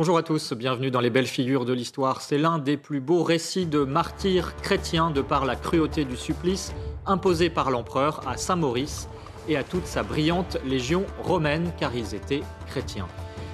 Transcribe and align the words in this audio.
Bonjour 0.00 0.16
à 0.16 0.22
tous, 0.22 0.54
bienvenue 0.54 0.90
dans 0.90 1.02
les 1.02 1.10
belles 1.10 1.26
figures 1.26 1.66
de 1.66 1.74
l'histoire. 1.74 2.22
C'est 2.22 2.38
l'un 2.38 2.58
des 2.58 2.78
plus 2.78 3.00
beaux 3.00 3.22
récits 3.22 3.66
de 3.66 3.84
martyrs 3.84 4.56
chrétiens 4.62 5.10
de 5.10 5.20
par 5.20 5.44
la 5.44 5.56
cruauté 5.56 6.06
du 6.06 6.16
supplice 6.16 6.72
imposé 7.04 7.50
par 7.50 7.70
l'empereur 7.70 8.26
à 8.26 8.38
Saint-Maurice 8.38 9.10
et 9.46 9.58
à 9.58 9.62
toute 9.62 9.84
sa 9.84 10.02
brillante 10.02 10.56
légion 10.64 11.04
romaine 11.22 11.70
car 11.78 11.94
ils 11.94 12.14
étaient 12.14 12.40
chrétiens. 12.66 13.08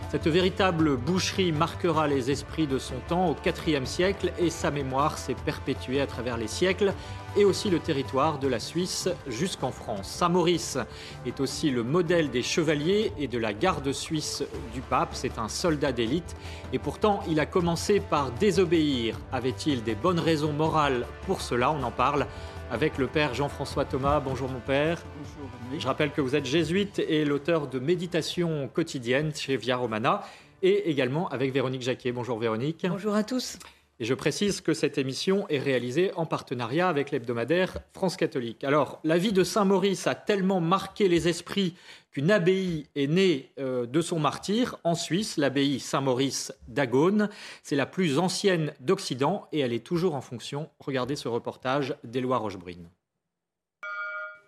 Cette 0.08 0.28
véritable 0.28 0.96
boucherie 0.96 1.50
marquera 1.50 2.06
les 2.06 2.30
esprits 2.30 2.68
de 2.68 2.78
son 2.78 2.94
temps 3.08 3.28
au 3.28 3.36
IVe 3.66 3.84
siècle 3.86 4.32
et 4.38 4.50
sa 4.50 4.70
mémoire 4.70 5.18
s'est 5.18 5.34
perpétuée 5.34 6.00
à 6.00 6.06
travers 6.06 6.36
les 6.36 6.46
siècles 6.46 6.94
et 7.36 7.44
aussi 7.44 7.70
le 7.70 7.80
territoire 7.80 8.38
de 8.38 8.46
la 8.46 8.60
Suisse 8.60 9.08
jusqu'en 9.26 9.72
France. 9.72 10.08
Saint-Maurice 10.08 10.78
est 11.26 11.40
aussi 11.40 11.70
le 11.70 11.82
modèle 11.82 12.30
des 12.30 12.42
chevaliers 12.42 13.12
et 13.18 13.26
de 13.26 13.36
la 13.36 13.52
garde 13.52 13.92
suisse 13.92 14.44
du 14.72 14.80
pape. 14.80 15.10
C'est 15.12 15.38
un 15.38 15.48
soldat 15.48 15.90
d'élite 15.90 16.36
et 16.72 16.78
pourtant 16.78 17.20
il 17.28 17.40
a 17.40 17.46
commencé 17.46 17.98
par 17.98 18.30
désobéir. 18.30 19.18
Avait-il 19.32 19.82
des 19.82 19.96
bonnes 19.96 20.20
raisons 20.20 20.52
morales 20.52 21.04
pour 21.26 21.42
cela? 21.42 21.72
On 21.72 21.82
en 21.82 21.90
parle 21.90 22.26
avec 22.70 22.98
le 22.98 23.06
père 23.06 23.34
Jean-François 23.34 23.84
Thomas. 23.84 24.20
Bonjour 24.20 24.48
mon 24.48 24.60
père. 24.60 25.02
Bonjour. 25.18 25.80
Je 25.80 25.86
rappelle 25.86 26.10
que 26.10 26.20
vous 26.20 26.34
êtes 26.34 26.46
jésuite 26.46 26.98
et 26.98 27.24
l'auteur 27.24 27.66
de 27.66 27.78
Méditation 27.78 28.68
quotidienne 28.68 29.32
chez 29.34 29.56
Via 29.56 29.76
Romana 29.76 30.22
et 30.62 30.90
également 30.90 31.28
avec 31.28 31.52
Véronique 31.52 31.82
Jacquet. 31.82 32.12
Bonjour 32.12 32.38
Véronique. 32.38 32.86
Bonjour 32.88 33.14
à 33.14 33.24
tous. 33.24 33.58
Et 33.98 34.04
je 34.04 34.12
précise 34.12 34.60
que 34.60 34.74
cette 34.74 34.98
émission 34.98 35.48
est 35.48 35.58
réalisée 35.58 36.12
en 36.16 36.26
partenariat 36.26 36.88
avec 36.88 37.10
l'hebdomadaire 37.10 37.78
France 37.94 38.16
catholique. 38.16 38.62
Alors, 38.62 39.00
la 39.04 39.16
vie 39.16 39.32
de 39.32 39.42
Saint 39.42 39.64
Maurice 39.64 40.06
a 40.06 40.14
tellement 40.14 40.60
marqué 40.60 41.08
les 41.08 41.28
esprits 41.28 41.74
qu'une 42.10 42.30
abbaye 42.30 42.86
est 42.94 43.06
née 43.06 43.52
euh, 43.58 43.86
de 43.86 44.00
son 44.02 44.18
martyr 44.18 44.76
en 44.84 44.94
Suisse, 44.94 45.38
l'abbaye 45.38 45.80
Saint-Maurice 45.80 46.52
d'Agone. 46.68 47.30
C'est 47.62 47.76
la 47.76 47.86
plus 47.86 48.18
ancienne 48.18 48.74
d'Occident 48.80 49.48
et 49.52 49.60
elle 49.60 49.72
est 49.72 49.84
toujours 49.84 50.14
en 50.14 50.20
fonction. 50.20 50.68
Regardez 50.78 51.16
ce 51.16 51.28
reportage 51.28 51.96
d'Éloi 52.04 52.36
Rochebrune. 52.36 52.90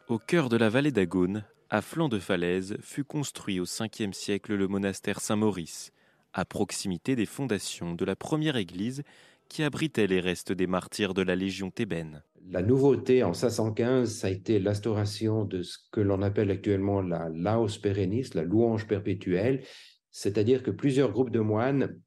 Au 0.09 0.19
cœur 0.19 0.51
de 0.51 0.59
la 0.59 0.69
vallée 0.69 0.93
d'Agone, 0.93 1.45
à 1.71 1.81
flanc 1.81 2.11
de 2.11 2.19
falaise, 2.19 2.77
fut 2.83 3.05
construit 3.05 3.61
au 3.61 3.65
5e 3.65 4.13
siècle 4.13 4.55
le 4.55 4.69
monastère 4.69 5.21
Saint-Maurice, 5.21 5.93
à 6.35 6.45
proximité 6.45 7.17
des 7.17 7.27
fondations 7.27 7.95
de 7.95 8.05
la 8.05 8.17
première 8.17 8.57
église 8.57 9.03
qui 9.49 9.63
abritait 9.63 10.07
les 10.07 10.21
restes 10.21 10.53
des 10.53 10.67
martyrs 10.67 11.15
de 11.15 11.23
la 11.23 11.37
Légion 11.37 11.71
thébaine. 11.71 12.23
La 12.51 12.63
nouveauté 12.63 13.23
en 13.25 13.35
515, 13.35 14.11
ça 14.11 14.29
a 14.29 14.31
été 14.31 14.59
l'instauration 14.59 15.45
de 15.45 15.63
ce 15.63 15.79
que 15.93 16.01
l'on 16.01 16.23
appelle 16.23 16.51
actuellement 16.51 17.03
la 17.03 17.29
laos 17.29 17.79
perennis, 17.79 18.31
la 18.35 18.43
louange 18.43 18.87
perpétuelle, 18.87 19.63
c'est-à-dire 20.11 20.63
que 20.63 20.71
plusieurs 20.71 21.13
groupes 21.13 21.31
de 21.31 21.41
moines 21.41 22.01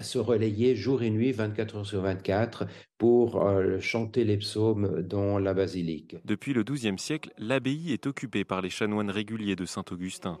se 0.00 0.18
relayaient 0.18 0.74
jour 0.74 1.02
et 1.02 1.10
nuit, 1.10 1.32
24 1.32 1.76
heures 1.76 1.86
sur 1.86 2.02
24, 2.02 2.66
pour 2.98 3.46
euh, 3.46 3.78
chanter 3.78 4.24
les 4.24 4.36
psaumes 4.36 5.02
dans 5.02 5.38
la 5.38 5.54
basilique. 5.54 6.16
Depuis 6.24 6.52
le 6.52 6.64
XIIe 6.64 6.98
siècle, 6.98 7.32
l'abbaye 7.38 7.92
est 7.92 8.06
occupée 8.06 8.44
par 8.44 8.60
les 8.60 8.70
chanoines 8.70 9.10
réguliers 9.10 9.56
de 9.56 9.64
Saint-Augustin. 9.64 10.38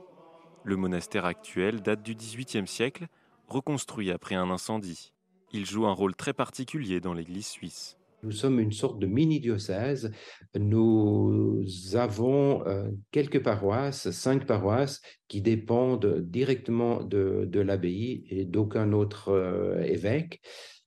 Le 0.64 0.76
monastère 0.76 1.24
actuel 1.24 1.80
date 1.80 2.02
du 2.02 2.14
XVIIIe 2.14 2.66
siècle, 2.66 3.06
reconstruit 3.46 4.10
après 4.10 4.34
un 4.34 4.50
incendie. 4.50 5.11
Il 5.52 5.66
joue 5.66 5.86
un 5.86 5.92
rôle 5.92 6.14
très 6.14 6.32
particulier 6.32 7.00
dans 7.00 7.12
l'Église 7.12 7.46
suisse. 7.46 7.98
Nous 8.22 8.30
sommes 8.30 8.60
une 8.60 8.72
sorte 8.72 9.00
de 9.00 9.06
mini-diocèse. 9.06 10.12
Nous 10.54 11.64
avons 11.94 12.64
euh, 12.66 12.88
quelques 13.10 13.42
paroisses, 13.42 14.10
cinq 14.12 14.46
paroisses, 14.46 15.02
qui 15.26 15.42
dépendent 15.42 16.20
directement 16.20 17.02
de, 17.02 17.48
l'abbaye 17.52 18.24
et 18.30 18.44
d'aucun 18.44 18.92
autre 18.92 19.30
euh, 19.30 19.82
évêque. 19.82 20.40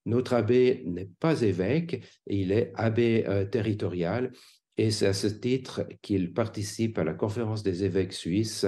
Notre 0.05 0.33
abbé 0.33 0.83
n'est 0.85 1.09
pas 1.19 1.41
évêque, 1.41 2.05
il 2.27 2.51
est 2.51 2.71
abbé 2.75 3.25
euh, 3.27 3.43
territorial. 3.43 4.31
Et 4.77 4.91
c'est 4.91 5.07
à 5.07 5.13
ce 5.13 5.27
titre 5.27 5.87
qu'il 6.01 6.33
participe 6.33 6.97
à 6.97 7.03
la 7.03 7.13
conférence 7.13 7.63
des 7.63 7.83
évêques 7.83 8.13
suisses. 8.13 8.65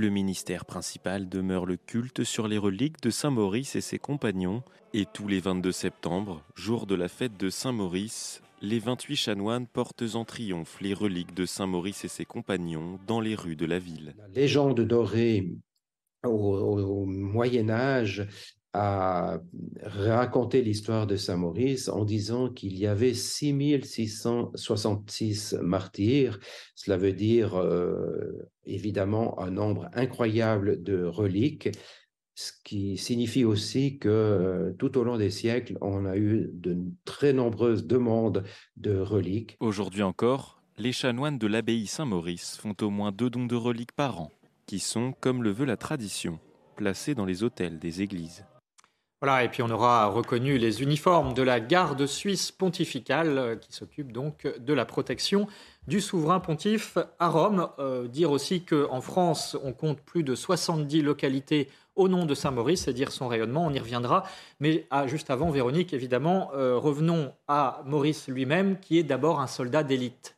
Le 0.00 0.10
ministère 0.10 0.64
principal 0.64 1.28
demeure 1.28 1.66
le 1.66 1.76
culte 1.76 2.22
sur 2.22 2.46
les 2.46 2.56
reliques 2.56 3.02
de 3.02 3.10
Saint 3.10 3.32
Maurice 3.32 3.74
et 3.74 3.80
ses 3.80 3.98
compagnons, 3.98 4.62
et 4.94 5.06
tous 5.12 5.26
les 5.26 5.40
22 5.40 5.72
septembre, 5.72 6.44
jour 6.54 6.86
de 6.86 6.94
la 6.94 7.08
fête 7.08 7.36
de 7.36 7.50
Saint 7.50 7.72
Maurice, 7.72 8.40
les 8.62 8.78
28 8.78 9.16
chanoines 9.16 9.66
portent 9.66 10.14
en 10.14 10.24
triomphe 10.24 10.80
les 10.80 10.94
reliques 10.94 11.34
de 11.34 11.46
Saint 11.46 11.66
Maurice 11.66 12.04
et 12.04 12.08
ses 12.08 12.24
compagnons 12.24 13.00
dans 13.08 13.20
les 13.20 13.34
rues 13.34 13.56
de 13.56 13.66
la 13.66 13.80
ville. 13.80 14.14
La 14.16 14.28
légende 14.28 14.82
dorée 14.82 15.50
au 16.22 17.04
Moyen 17.04 17.68
Âge 17.68 18.24
a 18.74 19.40
raconté 19.82 20.60
l'histoire 20.62 21.06
de 21.06 21.16
Saint-Maurice 21.16 21.88
en 21.88 22.04
disant 22.04 22.50
qu'il 22.50 22.78
y 22.78 22.86
avait 22.86 23.14
6666 23.14 25.54
martyrs. 25.62 26.38
Cela 26.74 26.98
veut 26.98 27.14
dire 27.14 27.56
euh, 27.56 28.50
évidemment 28.66 29.40
un 29.40 29.50
nombre 29.50 29.88
incroyable 29.94 30.82
de 30.82 31.04
reliques, 31.04 31.70
ce 32.34 32.52
qui 32.62 32.96
signifie 32.96 33.44
aussi 33.44 33.98
que 33.98 34.08
euh, 34.08 34.72
tout 34.78 34.96
au 34.96 35.02
long 35.02 35.16
des 35.16 35.30
siècles, 35.30 35.76
on 35.80 36.04
a 36.04 36.16
eu 36.16 36.48
de 36.52 36.78
très 37.04 37.32
nombreuses 37.32 37.84
demandes 37.86 38.44
de 38.76 38.96
reliques. 38.98 39.56
Aujourd'hui 39.58 40.04
encore, 40.04 40.62
les 40.76 40.92
chanoines 40.92 41.38
de 41.38 41.48
l'abbaye 41.48 41.88
Saint-Maurice 41.88 42.56
font 42.56 42.76
au 42.80 42.90
moins 42.90 43.10
deux 43.10 43.30
dons 43.30 43.46
de 43.46 43.56
reliques 43.56 43.90
par 43.90 44.20
an, 44.20 44.30
qui 44.66 44.78
sont, 44.78 45.12
comme 45.20 45.42
le 45.42 45.50
veut 45.50 45.64
la 45.64 45.76
tradition, 45.76 46.38
placés 46.76 47.16
dans 47.16 47.24
les 47.24 47.42
autels 47.42 47.80
des 47.80 48.02
églises. 48.02 48.44
Voilà, 49.20 49.42
et 49.42 49.48
puis 49.48 49.62
on 49.62 49.70
aura 49.70 50.06
reconnu 50.06 50.58
les 50.58 50.80
uniformes 50.80 51.34
de 51.34 51.42
la 51.42 51.58
garde 51.58 52.06
suisse 52.06 52.52
pontificale 52.52 53.38
euh, 53.38 53.56
qui 53.56 53.72
s'occupe 53.72 54.12
donc 54.12 54.46
de 54.46 54.72
la 54.72 54.84
protection 54.84 55.48
du 55.88 56.00
souverain 56.00 56.38
pontife 56.38 56.98
à 57.18 57.28
Rome. 57.28 57.68
Euh, 57.80 58.06
dire 58.06 58.30
aussi 58.30 58.62
qu'en 58.62 59.00
France, 59.00 59.56
on 59.64 59.72
compte 59.72 60.00
plus 60.00 60.22
de 60.22 60.36
70 60.36 61.02
localités 61.02 61.68
au 61.96 62.08
nom 62.08 62.26
de 62.26 62.34
Saint-Maurice, 62.34 62.84
c'est 62.84 62.92
dire 62.92 63.10
son 63.10 63.26
rayonnement, 63.26 63.66
on 63.66 63.72
y 63.72 63.80
reviendra. 63.80 64.22
Mais 64.60 64.86
ah, 64.90 65.08
juste 65.08 65.30
avant, 65.30 65.50
Véronique, 65.50 65.92
évidemment, 65.92 66.52
euh, 66.54 66.78
revenons 66.78 67.32
à 67.48 67.82
Maurice 67.86 68.28
lui-même, 68.28 68.78
qui 68.78 68.98
est 68.98 69.02
d'abord 69.02 69.40
un 69.40 69.48
soldat 69.48 69.82
d'élite. 69.82 70.36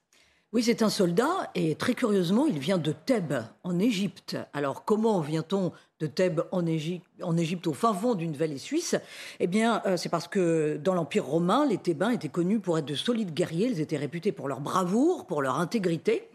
Oui, 0.52 0.62
c'est 0.62 0.82
un 0.82 0.88
soldat 0.88 1.50
et 1.54 1.74
très 1.76 1.94
curieusement, 1.94 2.46
il 2.46 2.58
vient 2.58 2.78
de 2.78 2.92
Thèbes, 2.92 3.44
en 3.62 3.78
Égypte. 3.78 4.36
Alors 4.52 4.84
comment 4.84 5.20
vient-on 5.20 5.70
de 6.00 6.06
Thèbes 6.06 6.42
en 6.50 6.66
Égypte, 6.66 7.66
au 7.66 7.74
fin 7.74 7.92
fond 7.92 8.14
d'une 8.14 8.32
vallée 8.32 8.58
suisse, 8.58 8.96
eh 9.38 9.46
bien, 9.46 9.82
euh, 9.84 9.98
c'est 9.98 10.08
parce 10.08 10.28
que 10.28 10.78
dans 10.82 10.94
l'Empire 10.94 11.26
romain, 11.26 11.66
les 11.66 11.76
Thébains 11.76 12.10
étaient 12.10 12.28
connus 12.28 12.58
pour 12.58 12.78
être 12.78 12.86
de 12.86 12.94
solides 12.94 13.34
guerriers. 13.34 13.68
Ils 13.68 13.80
étaient 13.80 13.98
réputés 13.98 14.32
pour 14.32 14.48
leur 14.48 14.60
bravoure, 14.60 15.26
pour 15.26 15.42
leur 15.42 15.58
intégrité. 15.58 16.28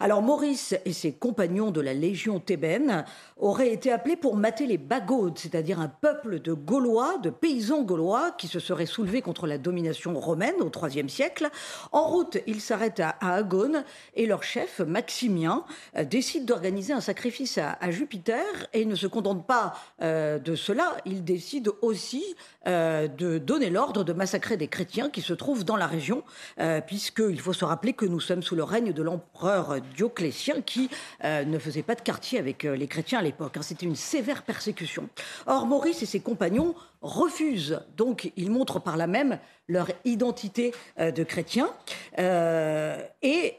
Alors, 0.00 0.22
Maurice 0.22 0.74
et 0.86 0.94
ses 0.94 1.12
compagnons 1.12 1.70
de 1.70 1.82
la 1.82 1.92
Légion 1.92 2.40
thébaine 2.40 3.04
auraient 3.36 3.72
été 3.72 3.92
appelés 3.92 4.16
pour 4.16 4.36
mater 4.36 4.66
les 4.66 4.78
Bagaudes, 4.78 5.38
c'est-à-dire 5.38 5.80
un 5.80 5.88
peuple 5.88 6.40
de 6.40 6.54
Gaulois, 6.54 7.18
de 7.18 7.28
paysans 7.28 7.82
gaulois 7.82 8.30
qui 8.32 8.48
se 8.48 8.58
seraient 8.58 8.86
soulevés 8.86 9.20
contre 9.20 9.46
la 9.46 9.58
domination 9.58 10.18
romaine 10.18 10.54
au 10.60 10.70
IIIe 10.86 11.10
siècle. 11.10 11.50
En 11.92 12.06
route, 12.06 12.38
ils 12.46 12.60
s'arrêtent 12.62 13.00
à, 13.00 13.16
Agone 13.20 13.84
et 14.14 14.26
leur 14.26 14.42
chef, 14.42 14.80
Maximien, 14.80 15.64
euh, 15.96 16.04
décide 16.04 16.46
d'organiser 16.46 16.94
un 16.94 17.00
sacrifice 17.00 17.58
à, 17.58 17.76
à 17.80 17.90
Jupiter 17.90 18.44
et 18.72 18.86
ne 18.86 18.94
se 18.94 19.06
contente 19.10 19.46
pas 19.46 19.74
euh, 20.02 20.38
de 20.38 20.54
cela, 20.54 20.96
il 21.04 21.24
décide 21.24 21.70
aussi 21.82 22.24
euh, 22.66 23.08
de 23.08 23.38
donner 23.38 23.70
l'ordre 23.70 24.04
de 24.04 24.12
massacrer 24.12 24.56
des 24.56 24.68
chrétiens 24.68 25.10
qui 25.10 25.20
se 25.20 25.32
trouvent 25.32 25.64
dans 25.64 25.76
la 25.76 25.86
région, 25.86 26.22
euh, 26.58 26.80
puisqu'il 26.80 27.40
faut 27.40 27.52
se 27.52 27.64
rappeler 27.64 27.92
que 27.92 28.06
nous 28.06 28.20
sommes 28.20 28.42
sous 28.42 28.56
le 28.56 28.64
règne 28.64 28.92
de 28.92 29.02
l'empereur 29.02 29.80
Dioclétien 29.96 30.62
qui 30.62 30.88
ne 31.24 31.58
faisait 31.58 31.82
pas 31.82 31.94
de 31.94 32.00
quartier 32.00 32.38
avec 32.38 32.62
les 32.62 32.86
chrétiens 32.86 33.18
à 33.18 33.22
l'époque. 33.22 33.56
Hein. 33.56 33.62
C'était 33.62 33.86
une 33.86 33.96
sévère 33.96 34.42
persécution. 34.42 35.08
Or, 35.46 35.66
Maurice 35.66 36.02
et 36.02 36.06
ses 36.06 36.20
compagnons 36.20 36.74
refusent, 37.02 37.80
donc 37.96 38.32
ils 38.36 38.50
montrent 38.50 38.80
par 38.80 38.96
là 38.96 39.06
même 39.06 39.38
leur 39.68 39.88
identité 40.04 40.72
de 40.98 41.24
chrétiens, 41.24 41.70
et 42.18 43.56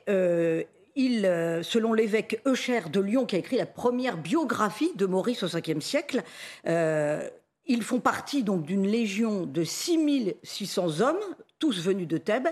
il, 0.96 1.22
selon 1.64 1.94
l'évêque 1.94 2.42
Eucher 2.48 2.82
de 2.92 3.00
Lyon, 3.00 3.26
qui 3.26 3.36
a 3.36 3.40
écrit 3.40 3.58
la 3.58 3.66
première 3.66 4.18
biographie 4.18 4.92
de 4.96 5.06
Maurice 5.06 5.44
au 5.44 5.48
5e 5.48 5.82
siècle, 5.82 6.24
ils 6.66 7.84
font 7.84 8.00
partie 8.00 8.44
donc 8.44 8.64
d'une 8.64 8.88
légion 8.88 9.46
de 9.46 9.64
6600 9.64 11.02
hommes, 11.02 11.20
tous 11.60 11.80
venus 11.82 12.08
de 12.08 12.18
Thèbes, 12.18 12.50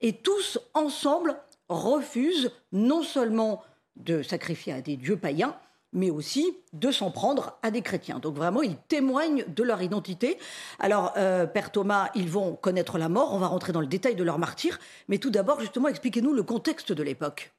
et 0.00 0.14
tous 0.14 0.58
ensemble 0.74 1.36
refusent 1.68 2.50
non 2.72 3.02
seulement 3.02 3.62
de 3.96 4.22
sacrifier 4.22 4.72
à 4.72 4.80
des 4.80 4.96
dieux 4.96 5.16
païens, 5.16 5.56
mais 5.92 6.10
aussi 6.10 6.56
de 6.72 6.90
s'en 6.90 7.10
prendre 7.10 7.58
à 7.62 7.70
des 7.70 7.82
chrétiens. 7.82 8.18
Donc 8.18 8.34
vraiment, 8.34 8.62
ils 8.62 8.76
témoignent 8.88 9.44
de 9.46 9.62
leur 9.62 9.82
identité. 9.82 10.38
Alors, 10.78 11.12
euh, 11.16 11.46
Père 11.46 11.70
Thomas, 11.70 12.10
ils 12.14 12.30
vont 12.30 12.54
connaître 12.54 12.98
la 12.98 13.08
mort, 13.08 13.34
on 13.34 13.38
va 13.38 13.46
rentrer 13.46 13.72
dans 13.72 13.80
le 13.80 13.86
détail 13.86 14.14
de 14.14 14.24
leur 14.24 14.38
martyr, 14.38 14.78
mais 15.08 15.18
tout 15.18 15.30
d'abord, 15.30 15.60
justement, 15.60 15.88
expliquez-nous 15.88 16.32
le 16.32 16.42
contexte 16.42 16.92
de 16.92 17.02
l'époque. 17.02 17.52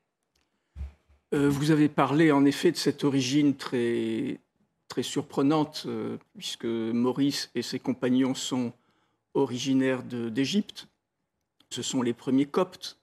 Euh, 1.33 1.49
vous 1.49 1.71
avez 1.71 1.89
parlé 1.89 2.31
en 2.31 2.45
effet 2.45 2.71
de 2.71 2.77
cette 2.77 3.03
origine 3.03 3.55
très, 3.55 4.39
surprenante, 5.01 5.85
euh, 5.87 6.17
puisque 6.37 6.65
Maurice 6.65 7.49
et 7.55 7.63
ses 7.63 7.79
compagnons 7.79 8.35
sont 8.35 8.71
originaires 9.33 10.03
d'Égypte. 10.03 10.87
Ce 11.71 11.81
sont 11.81 12.03
les 12.03 12.13
premiers 12.13 12.45
coptes 12.45 12.99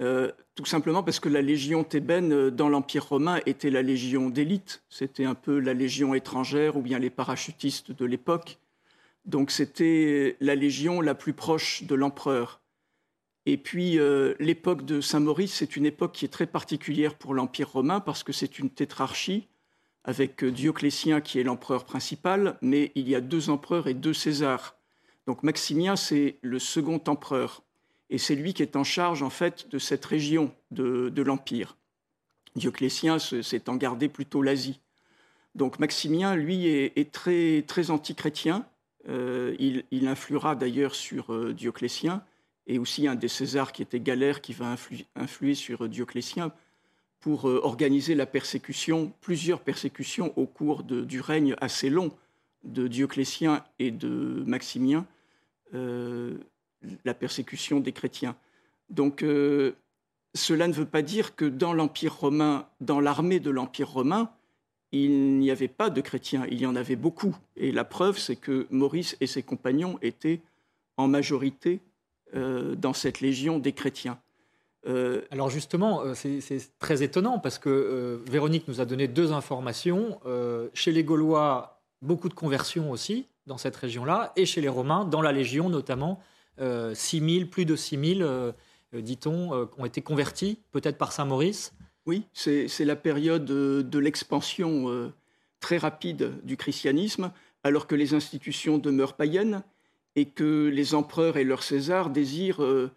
euh, 0.00 0.30
tout 0.54 0.64
simplement 0.64 1.02
parce 1.02 1.20
que 1.20 1.28
la 1.28 1.42
légion 1.42 1.84
thébaine 1.84 2.48
dans 2.48 2.68
l'Empire 2.68 3.06
romain 3.06 3.40
était 3.44 3.70
la 3.70 3.82
légion 3.82 4.30
d'élite. 4.30 4.82
C'était 4.88 5.24
un 5.24 5.34
peu 5.34 5.58
la 5.58 5.74
légion 5.74 6.14
étrangère 6.14 6.76
ou 6.76 6.82
bien 6.82 6.98
les 6.98 7.10
parachutistes 7.10 7.92
de 7.92 8.04
l'époque. 8.06 8.58
Donc 9.26 9.50
c'était 9.50 10.36
la 10.40 10.54
légion 10.54 11.02
la 11.02 11.14
plus 11.14 11.34
proche 11.34 11.82
de 11.82 11.94
l'empereur. 11.94 12.60
Et 13.50 13.56
puis 13.56 13.98
euh, 13.98 14.34
l'époque 14.38 14.84
de 14.84 15.00
Saint-Maurice, 15.00 15.54
c'est 15.54 15.74
une 15.74 15.84
époque 15.84 16.12
qui 16.12 16.24
est 16.24 16.28
très 16.28 16.46
particulière 16.46 17.16
pour 17.16 17.34
l'Empire 17.34 17.68
romain 17.68 17.98
parce 17.98 18.22
que 18.22 18.32
c'est 18.32 18.60
une 18.60 18.70
tétrarchie 18.70 19.48
avec 20.04 20.44
Dioclétien 20.44 21.20
qui 21.20 21.40
est 21.40 21.42
l'empereur 21.42 21.84
principal, 21.84 22.58
mais 22.62 22.92
il 22.94 23.08
y 23.08 23.16
a 23.16 23.20
deux 23.20 23.50
empereurs 23.50 23.88
et 23.88 23.94
deux 23.94 24.14
Césars. 24.14 24.76
Donc 25.26 25.42
Maximien, 25.42 25.96
c'est 25.96 26.38
le 26.42 26.60
second 26.60 27.02
empereur 27.08 27.64
et 28.08 28.18
c'est 28.18 28.36
lui 28.36 28.54
qui 28.54 28.62
est 28.62 28.76
en 28.76 28.84
charge 28.84 29.24
en 29.24 29.30
fait 29.30 29.68
de 29.68 29.80
cette 29.80 30.04
région 30.04 30.54
de, 30.70 31.20
l'Empire. 31.20 31.76
Dioclétien 32.54 33.18
s'est 33.18 33.68
en 33.68 33.74
gardé 33.74 34.08
plutôt 34.08 34.42
l'Asie. 34.42 34.78
Donc 35.56 35.80
Maximien, 35.80 36.36
lui, 36.36 36.68
est, 36.68 37.10
très, 37.10 37.64
très 37.66 37.90
anti-chrétien. 37.90 38.64
Euh, 39.08 39.56
il, 39.58 40.06
influera 40.06 40.54
d'ailleurs 40.54 40.94
sur 40.94 41.34
euh, 41.34 41.52
Dioclétien, 41.52 42.22
et 42.66 42.78
aussi 42.78 43.08
un 43.08 43.14
des 43.14 43.28
Césars 43.28 43.72
qui 43.72 43.82
était 43.82 44.00
Galère 44.00 44.40
qui 44.40 44.52
va 44.52 44.76
influer 45.16 45.54
sur 45.54 45.88
Dioclétien 45.88 46.52
pour 47.20 47.48
euh, 47.48 47.60
organiser 47.62 48.14
la 48.14 48.26
persécution, 48.26 49.12
plusieurs 49.20 49.60
persécutions 49.60 50.32
au 50.36 50.46
cours 50.46 50.82
du 50.84 51.20
règne 51.20 51.54
assez 51.60 51.90
long 51.90 52.12
de 52.64 52.88
Dioclétien 52.88 53.64
et 53.78 53.90
de 53.90 54.42
Maximien 54.46 55.06
la 57.04 57.14
persécution 57.14 57.80
des 57.80 57.92
chrétiens. 57.92 58.36
Donc 58.88 59.22
euh, 59.22 59.74
cela 60.34 60.68
ne 60.68 60.72
veut 60.72 60.86
pas 60.86 61.02
dire 61.02 61.36
que 61.36 61.44
dans 61.44 61.72
l'Empire 61.72 62.14
romain, 62.14 62.66
dans 62.80 63.00
l'armée 63.00 63.40
de 63.40 63.50
l'Empire 63.50 63.88
romain, 63.88 64.30
il 64.92 65.38
n'y 65.38 65.50
avait 65.50 65.68
pas 65.68 65.90
de 65.90 66.00
chrétiens, 66.00 66.46
il 66.50 66.60
y 66.60 66.66
en 66.66 66.74
avait 66.74 66.96
beaucoup. 66.96 67.36
Et 67.56 67.70
la 67.70 67.84
preuve, 67.84 68.18
c'est 68.18 68.36
que 68.36 68.66
Maurice 68.70 69.16
et 69.20 69.28
ses 69.28 69.42
compagnons 69.42 69.98
étaient 70.02 70.40
en 70.96 71.06
majorité 71.06 71.74
euh, 71.74 71.89
dans 72.34 72.92
cette 72.92 73.20
légion 73.20 73.58
des 73.58 73.72
chrétiens. 73.72 74.18
Euh, 74.86 75.22
Alors 75.30 75.50
justement, 75.50 76.14
c'est 76.14 76.40
très 76.78 77.02
étonnant 77.02 77.38
parce 77.38 77.58
que 77.58 78.20
Véronique 78.30 78.68
nous 78.68 78.80
a 78.80 78.84
donné 78.84 79.08
deux 79.08 79.32
informations. 79.32 80.20
chez 80.74 80.92
les 80.92 81.04
Gaulois, 81.04 81.80
beaucoup 82.02 82.28
de 82.28 82.34
conversions 82.34 82.90
aussi 82.90 83.26
dans 83.46 83.58
cette 83.58 83.76
région-là, 83.76 84.32
et 84.36 84.46
chez 84.46 84.60
les 84.60 84.68
Romains, 84.68 85.04
dans 85.04 85.22
la 85.22 85.32
Légion 85.32 85.68
notamment, 85.68 86.20
6 86.58 86.62
euh, 86.62 87.44
plus 87.46 87.64
de 87.64 87.76
6 87.76 88.16
000, 88.18 88.20
euh, 88.20 88.52
euh, 88.94 89.00
dit-on, 89.00 89.68
ont 89.76 89.84
été 89.84 90.02
convertis, 90.02 90.58
peut-être 90.72 90.98
par 90.98 91.12
Saint 91.12 91.24
Maurice. 91.24 91.72
Oui, 92.06 92.24
c'est 92.32 92.68
la 92.80 92.96
période 92.96 93.44
de 93.44 93.98
l'expansion 93.98 95.12
très 95.60 95.76
rapide 95.76 96.32
du 96.42 96.56
christianisme, 96.56 97.30
alors 97.62 97.86
que 97.86 97.94
les 97.94 98.14
institutions 98.14 98.78
demeurent 98.78 99.14
païennes 99.14 99.62
et 100.16 100.26
que 100.26 100.68
les 100.68 100.94
empereurs 100.94 101.36
et 101.36 101.44
leurs 101.44 101.62
Césars 101.62 102.10
désirent 102.10 102.90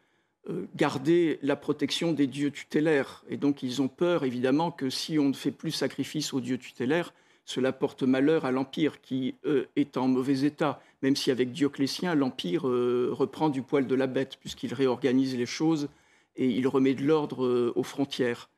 garder 0.76 1.40
la 1.42 1.56
protection 1.56 2.12
des 2.12 2.28
dieux 2.28 2.52
tutélaires. 2.52 3.24
Et 3.30 3.38
donc 3.38 3.64
ils 3.64 3.82
ont 3.82 3.88
peur, 3.88 4.24
évidemment, 4.24 4.72
que 4.72 4.90
si 4.90 5.20
on 5.20 5.30
ne 5.30 5.34
fait 5.34 5.52
plus 5.52 5.72
sacrifice 5.72 6.34
aux 6.34 6.42
dieux 6.42 6.58
tutélaires, 6.58 7.14
cela 7.46 7.72
porte 7.72 8.04
malheur 8.04 8.46
à 8.46 8.52
l'Empire 8.52 9.00
qui 9.02 9.36
est 9.76 9.98
en 9.98 10.08
mauvais 10.08 10.42
état 10.42 10.82
même 11.04 11.18
si 11.18 11.30
avec 11.30 11.52
Dioclétien, 11.52 12.16
l'Empire 12.16 12.68
euh, 12.68 13.10
reprend 13.12 13.50
du 13.50 13.62
poil 13.62 13.86
de 13.86 13.94
la 13.94 14.08
bête, 14.08 14.38
puisqu'il 14.40 14.74
réorganise 14.74 15.38
les 15.38 15.46
choses 15.46 15.90
et 16.38 16.48
il 16.50 16.68
remet 16.68 16.96
de 16.96 17.04
l'ordre 17.04 17.46
euh, 17.46 17.74
aux 17.76 17.84
frontières. 17.84 18.50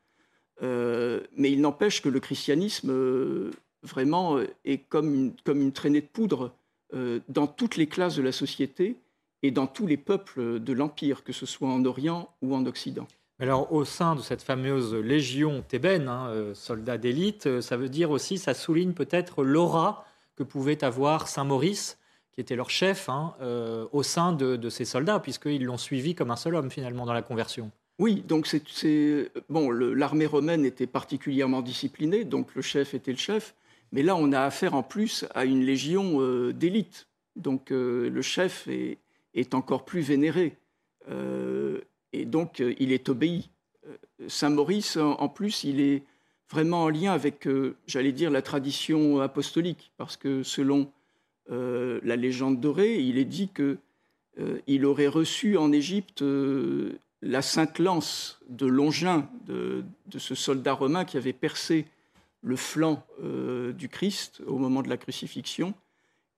Euh, 0.62 1.20
mais 1.36 1.50
il 1.50 1.60
n'empêche 1.60 2.00
que 2.00 2.08
le 2.08 2.20
christianisme, 2.20 3.50
vraiment, 3.82 4.38
est 4.64 4.78
comme 4.88 5.12
une, 5.12 5.32
comme 5.44 5.60
une 5.60 5.72
traînée 5.72 6.00
de 6.00 6.06
poudre 6.06 6.54
dans 6.92 7.46
toutes 7.46 7.76
les 7.76 7.86
classes 7.86 8.16
de 8.16 8.22
la 8.22 8.32
société 8.32 8.96
et 9.42 9.50
dans 9.50 9.66
tous 9.66 9.86
les 9.86 9.96
peuples 9.96 10.60
de 10.60 10.72
l'Empire, 10.72 11.24
que 11.24 11.32
ce 11.32 11.46
soit 11.46 11.68
en 11.68 11.84
Orient 11.84 12.28
ou 12.42 12.54
en 12.54 12.64
Occident. 12.66 13.06
Alors, 13.38 13.72
au 13.72 13.84
sein 13.84 14.14
de 14.14 14.22
cette 14.22 14.42
fameuse 14.42 14.94
légion 14.94 15.62
thébaine, 15.66 16.08
hein, 16.08 16.52
soldats 16.54 16.96
d'élite, 16.96 17.60
ça 17.60 17.76
veut 17.76 17.88
dire 17.88 18.10
aussi, 18.10 18.38
ça 18.38 18.54
souligne 18.54 18.92
peut-être 18.92 19.42
l'aura 19.42 20.06
que 20.36 20.42
pouvait 20.42 20.84
avoir 20.84 21.28
Saint 21.28 21.44
Maurice 21.44 21.98
qui 22.36 22.42
était 22.42 22.54
leur 22.54 22.68
chef, 22.68 23.08
hein, 23.08 23.34
euh, 23.40 23.86
au 23.92 24.02
sein 24.02 24.32
de, 24.32 24.68
ces 24.68 24.84
soldats, 24.84 25.18
puisqu'ils 25.20 25.64
l'ont 25.64 25.78
suivi 25.78 26.14
comme 26.14 26.30
un 26.30 26.36
seul 26.36 26.54
homme 26.54 26.70
finalement 26.70 27.06
dans 27.06 27.14
la 27.14 27.22
conversion. 27.22 27.70
Oui, 27.98 28.22
donc 28.28 28.46
c'est 28.46 29.32
bon. 29.48 29.70
L'armée 29.70 30.26
romaine 30.26 30.66
était 30.66 30.86
particulièrement 30.86 31.62
disciplinée, 31.62 32.24
donc 32.24 32.54
le 32.54 32.60
chef 32.60 32.92
était 32.92 33.10
le 33.10 33.16
chef. 33.16 33.54
Mais 33.92 34.02
là, 34.02 34.16
on 34.16 34.32
a 34.32 34.42
affaire 34.42 34.74
en 34.74 34.82
plus 34.82 35.24
à 35.34 35.44
une 35.44 35.62
légion 35.62 36.20
euh, 36.20 36.52
d'élite, 36.52 37.08
donc 37.36 37.70
euh, 37.70 38.10
le 38.10 38.22
chef 38.22 38.68
est, 38.68 38.98
encore 39.54 39.84
plus 39.84 40.00
vénéré. 40.00 40.56
Et 42.12 42.24
donc 42.24 42.60
il 42.80 42.92
est 42.92 43.08
obéi. 43.08 43.50
Saint 44.26 44.50
Maurice, 44.50 44.96
en 44.96 45.28
plus, 45.28 45.62
il 45.62 45.80
est 45.80 46.02
vraiment 46.50 46.84
en 46.84 46.88
lien 46.88 47.12
avec, 47.12 47.46
j'allais 47.86 48.12
dire, 48.12 48.30
la 48.30 48.42
tradition 48.42 49.20
apostolique, 49.20 49.92
parce 49.98 50.16
que 50.16 50.42
selon 50.42 50.90
euh, 51.50 52.00
la 52.02 52.16
légende 52.16 52.60
dorée, 52.60 53.00
il 53.00 53.18
est 53.18 53.24
dit 53.24 53.48
qu'il 53.48 53.78
euh, 54.40 54.84
aurait 54.84 55.06
reçu 55.06 55.56
en 55.56 55.70
Égypte 55.70 56.22
euh, 56.22 56.98
la 57.22 57.40
sainte 57.40 57.78
lance 57.78 58.40
de 58.48 58.66
Longin, 58.66 59.28
de, 59.46 59.84
ce 60.18 60.34
soldat 60.34 60.72
romain 60.72 61.04
qui 61.04 61.16
avait 61.16 61.32
percé 61.32 61.86
le 62.46 62.54
flanc 62.54 63.04
du 63.74 63.88
Christ 63.88 64.40
au 64.46 64.56
moment 64.56 64.80
de 64.80 64.88
la 64.88 64.96
crucifixion. 64.96 65.74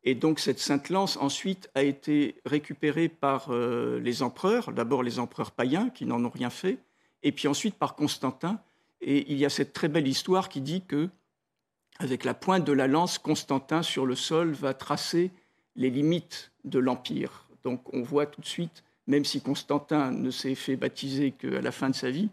Et 0.04 0.14
donc 0.14 0.40
cette 0.40 0.58
sainte 0.58 0.88
lance 0.88 1.18
ensuite 1.18 1.70
a 1.74 1.82
été 1.82 2.36
récupérée 2.46 3.10
par 3.10 3.52
les 3.52 4.22
empereurs, 4.22 4.72
d'abord 4.72 5.02
les 5.02 5.18
empereurs 5.18 5.50
païens 5.50 5.90
qui 5.90 6.06
n'en 6.06 6.24
ont 6.24 6.30
rien 6.30 6.48
fait, 6.48 6.78
et 7.22 7.30
puis 7.30 7.46
ensuite 7.46 7.74
par 7.74 7.94
Constantin. 7.94 8.58
Et 9.02 9.30
il 9.30 9.38
y 9.38 9.44
a 9.44 9.50
cette 9.50 9.74
très 9.74 9.88
belle 9.88 10.08
histoire 10.08 10.48
qui 10.48 10.62
dit 10.62 10.82
que 10.82 11.10
avec 11.98 12.24
la 12.24 12.32
pointe 12.32 12.64
de 12.64 12.72
la 12.72 12.86
lance, 12.86 13.18
Constantin 13.18 13.82
sur 13.82 14.06
le 14.06 14.14
sol 14.14 14.52
va 14.52 14.72
tracer 14.72 15.30
les 15.76 15.90
limites 15.90 16.52
de 16.64 16.78
l'Empire. 16.78 17.48
Donc 17.64 17.92
on 17.92 18.02
voit 18.02 18.26
tout 18.26 18.40
de 18.40 18.46
suite, 18.46 18.82
même 19.06 19.26
si 19.26 19.42
Constantin 19.42 20.10
ne 20.10 20.30
s'est 20.30 20.54
fait 20.54 20.76
baptiser 20.76 21.32
qu'à 21.32 21.60
la 21.60 21.72
fin 21.72 21.90
de 21.90 21.94
sa 21.94 22.10
vie, 22.10 22.30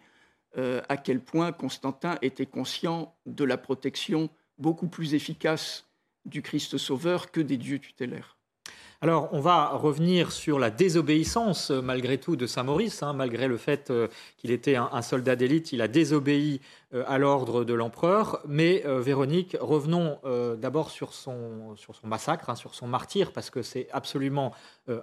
euh, 0.57 0.81
à 0.87 0.95
quel 0.95 1.19
point 1.19 1.51
Constantin 1.51 2.17
était 2.21 2.45
conscient 2.45 3.13
de 3.25 3.43
la 3.43 3.57
protection 3.57 4.29
beaucoup 4.57 4.87
plus 4.87 5.13
efficace 5.13 5.85
du 6.23 6.41
Christ 6.41 6.77
Sauveur 6.77 7.31
que 7.31 7.41
des 7.41 7.57
dieux 7.57 7.79
tutélaires. 7.79 8.37
Alors, 9.01 9.27
on 9.33 9.41
va 9.41 9.71
revenir 9.71 10.31
sur 10.31 10.57
la 10.57 10.69
désobéissance, 10.69 11.71
euh, 11.71 11.81
malgré 11.81 12.17
tout, 12.17 12.37
de 12.37 12.47
Saint-Maurice. 12.47 13.03
Hein, 13.03 13.11
malgré 13.11 13.49
le 13.49 13.57
fait 13.57 13.91
euh, 13.91 14.07
qu'il 14.37 14.49
était 14.51 14.77
un, 14.77 15.01
soldat 15.01 15.35
d'élite, 15.35 15.73
il 15.73 15.81
a 15.81 15.89
désobéi 15.89 16.61
à 17.05 17.17
l'ordre 17.17 17.65
de 17.65 17.73
l'empereur. 17.73 18.39
Mais 18.47 18.81
Véronique, 18.85 19.57
revenons 19.59 20.19
d'abord 20.57 20.89
sur 20.89 21.13
son, 21.13 21.75
sur 21.75 21.93
son 21.93 22.07
massacre, 22.07 22.49
hein, 22.49 22.55
sur 22.55 22.73
son 22.73 22.87
martyr, 22.87 23.33
parce 23.33 23.49
que 23.49 23.61
c'est 23.61 23.89
absolument 23.91 24.53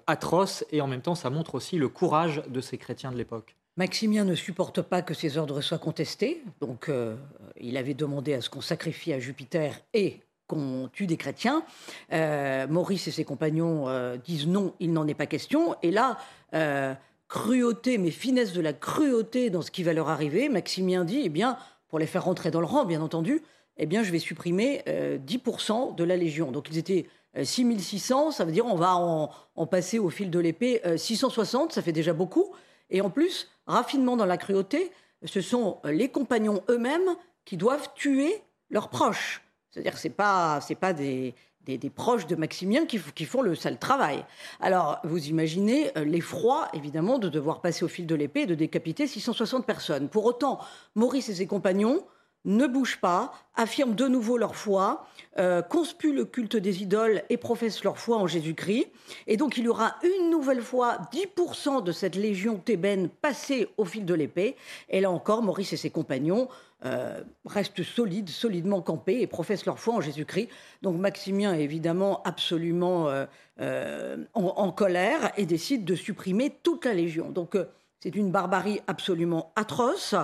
atroce 0.06 0.64
et 0.71 0.80
en 0.80 0.87
même 0.87 1.02
temps, 1.02 1.14
ça 1.14 1.28
montre 1.28 1.54
aussi 1.54 1.76
le 1.76 1.90
courage 1.90 2.42
de 2.49 2.62
ces 2.62 2.78
chrétiens 2.78 3.12
de 3.12 3.18
l'époque. 3.18 3.54
Maximien 3.76 4.24
ne 4.24 4.34
supporte 4.34 4.82
pas 4.82 5.02
que 5.02 5.14
ses 5.14 5.38
ordres 5.38 5.60
soient 5.62 5.78
contestés, 5.78 6.42
donc 6.60 6.90
il 7.58 7.76
avait 7.78 7.94
demandé 7.94 8.34
à 8.34 8.42
ce 8.42 8.50
qu'on 8.50 8.60
sacrifie 8.60 9.14
à 9.14 9.18
Jupiter 9.18 9.80
et 9.94 10.20
qu'on 10.52 10.90
tue 10.92 11.06
des 11.06 11.16
chrétiens. 11.16 11.64
Euh, 12.12 12.66
Maurice 12.68 13.08
et 13.08 13.10
ses 13.10 13.24
compagnons 13.24 13.88
euh, 13.88 14.16
disent 14.18 14.46
non, 14.46 14.74
il 14.80 14.92
n'en 14.92 15.06
est 15.06 15.14
pas 15.14 15.26
question. 15.26 15.76
Et 15.82 15.90
là, 15.90 16.18
euh, 16.54 16.94
cruauté, 17.28 17.96
mais 17.96 18.10
finesse 18.10 18.52
de 18.52 18.60
la 18.60 18.74
cruauté 18.74 19.48
dans 19.48 19.62
ce 19.62 19.70
qui 19.70 19.82
va 19.82 19.94
leur 19.94 20.10
arriver, 20.10 20.50
Maximien 20.50 21.04
dit, 21.04 21.22
eh 21.24 21.30
bien, 21.30 21.56
pour 21.88 21.98
les 21.98 22.06
faire 22.06 22.24
rentrer 22.24 22.50
dans 22.50 22.60
le 22.60 22.66
rang, 22.66 22.84
bien 22.84 23.00
entendu, 23.00 23.42
eh 23.78 23.86
bien, 23.86 24.02
je 24.02 24.12
vais 24.12 24.18
supprimer 24.18 24.82
10% 24.86 25.94
de 25.94 26.04
la 26.04 26.16
Légion. 26.16 26.52
Donc, 26.52 26.68
ils 26.70 26.76
étaient 26.76 27.06
6600, 27.42 28.32
ça 28.32 28.44
veut 28.44 28.52
dire 28.52 28.66
on 28.66 28.76
va 28.76 28.96
en 28.96 29.66
passer 29.66 29.98
au 29.98 30.10
fil 30.10 30.30
de 30.30 30.38
l'épée 30.38 30.82
660, 30.96 31.72
ça 31.72 31.80
fait 31.80 31.92
déjà 31.92 32.12
beaucoup. 32.12 32.52
Et 32.90 33.00
en 33.00 33.08
plus, 33.08 33.48
raffinement 33.66 34.16
dans 34.16 34.26
la 34.26 34.37
cruauté, 34.37 34.90
ce 35.25 35.40
sont 35.40 35.78
les 35.85 36.09
compagnons 36.09 36.62
eux-mêmes 36.69 37.16
qui 37.45 37.57
doivent 37.57 37.90
tuer 37.95 38.42
leurs 38.71 38.88
proches. 38.88 39.42
C'est-à-dire 39.71 39.95
que 39.95 39.99
ce 39.99 40.09
n'est 40.09 40.14
pas, 40.14 40.61
pas 40.81 40.92
des, 40.92 41.35
des, 41.64 41.90
proches 41.90 42.26
de 42.26 42.37
Maximien 42.37 42.87
qui, 42.87 43.00
qui, 43.14 43.25
font 43.25 43.42
le 43.42 43.54
sale 43.54 43.78
travail. 43.78 44.25
Alors, 44.61 44.99
vous 45.04 45.28
imaginez 45.28 45.97
euh, 45.97 46.04
l'effroi, 46.04 46.69
évidemment, 46.75 47.19
de 47.19 47.28
devoir 47.28 47.61
passer 47.61 47.85
au 47.85 47.88
fil 47.88 48.07
de 48.07 48.14
l'épée 48.14 48.42
et 48.42 48.47
de 48.47 48.54
décapiter 48.54 49.07
660 49.07 49.64
personnes. 49.64 50.09
Pour 50.09 50.25
autant, 50.25 50.59
Maurice 50.95 51.28
et 51.28 51.35
ses 51.35 51.47
compagnons 51.47 52.04
ne 52.44 52.66
bougent 52.66 53.00
pas, 53.00 53.32
affirment 53.54 53.94
de 53.94 54.08
nouveau 54.08 54.37
leur 54.37 54.56
foi, 54.56 55.06
euh, 55.38 55.62
conspuent 55.62 56.12
le 56.12 56.25
culte 56.25 56.56
des 56.56 56.82
idoles 56.82 57.22
et 57.30 57.37
professent 57.37 57.84
leur 57.84 57.99
foi 57.99 58.16
en 58.16 58.26
Jésus-Christ. 58.26 58.88
Et 59.26 59.37
donc 59.37 59.56
il 59.56 59.64
y 59.64 59.68
aura 59.68 59.96
une 60.02 60.30
nouvelle 60.30 60.62
fois 60.62 60.99
10% 61.12 61.84
de 61.84 61.92
cette 61.92 62.16
légion 62.16 62.56
thébaine 62.56 63.08
passée 63.08 63.68
au 63.76 63.84
fil 63.84 64.04
de 64.04 64.14
l'épée. 64.14 64.56
Et 64.88 65.00
là 65.00 65.11
encore, 65.11 65.42
Maurice 65.42 65.72
et 65.72 65.76
ses 65.76 65.90
compagnons 65.90 66.49
euh, 66.84 67.20
restent 67.46 67.84
solides, 67.84 68.28
solidement 68.28 68.82
campés 68.82 69.20
et 69.20 69.26
professent 69.26 69.66
leur 69.66 69.78
foi 69.78 69.94
en 69.94 70.00
Jésus-Christ. 70.00 70.49
Donc 70.82 70.99
Maximien 70.99 71.54
est 71.54 71.62
évidemment 71.62 72.22
absolument 72.25 73.08
euh, 73.08 74.16
en, 74.34 74.44
en, 74.44 74.72
colère 74.72 75.30
et 75.37 75.46
décide 75.46 75.84
de 75.84 75.94
supprimer 75.94 76.50
toute 76.62 76.84
la 76.84 76.94
légion. 76.94 77.30
Donc 77.30 77.56
c'est 78.02 78.16
une 78.16 78.32
barbarie 78.32 78.80
absolument 78.88 79.52
atroce. 79.54 80.16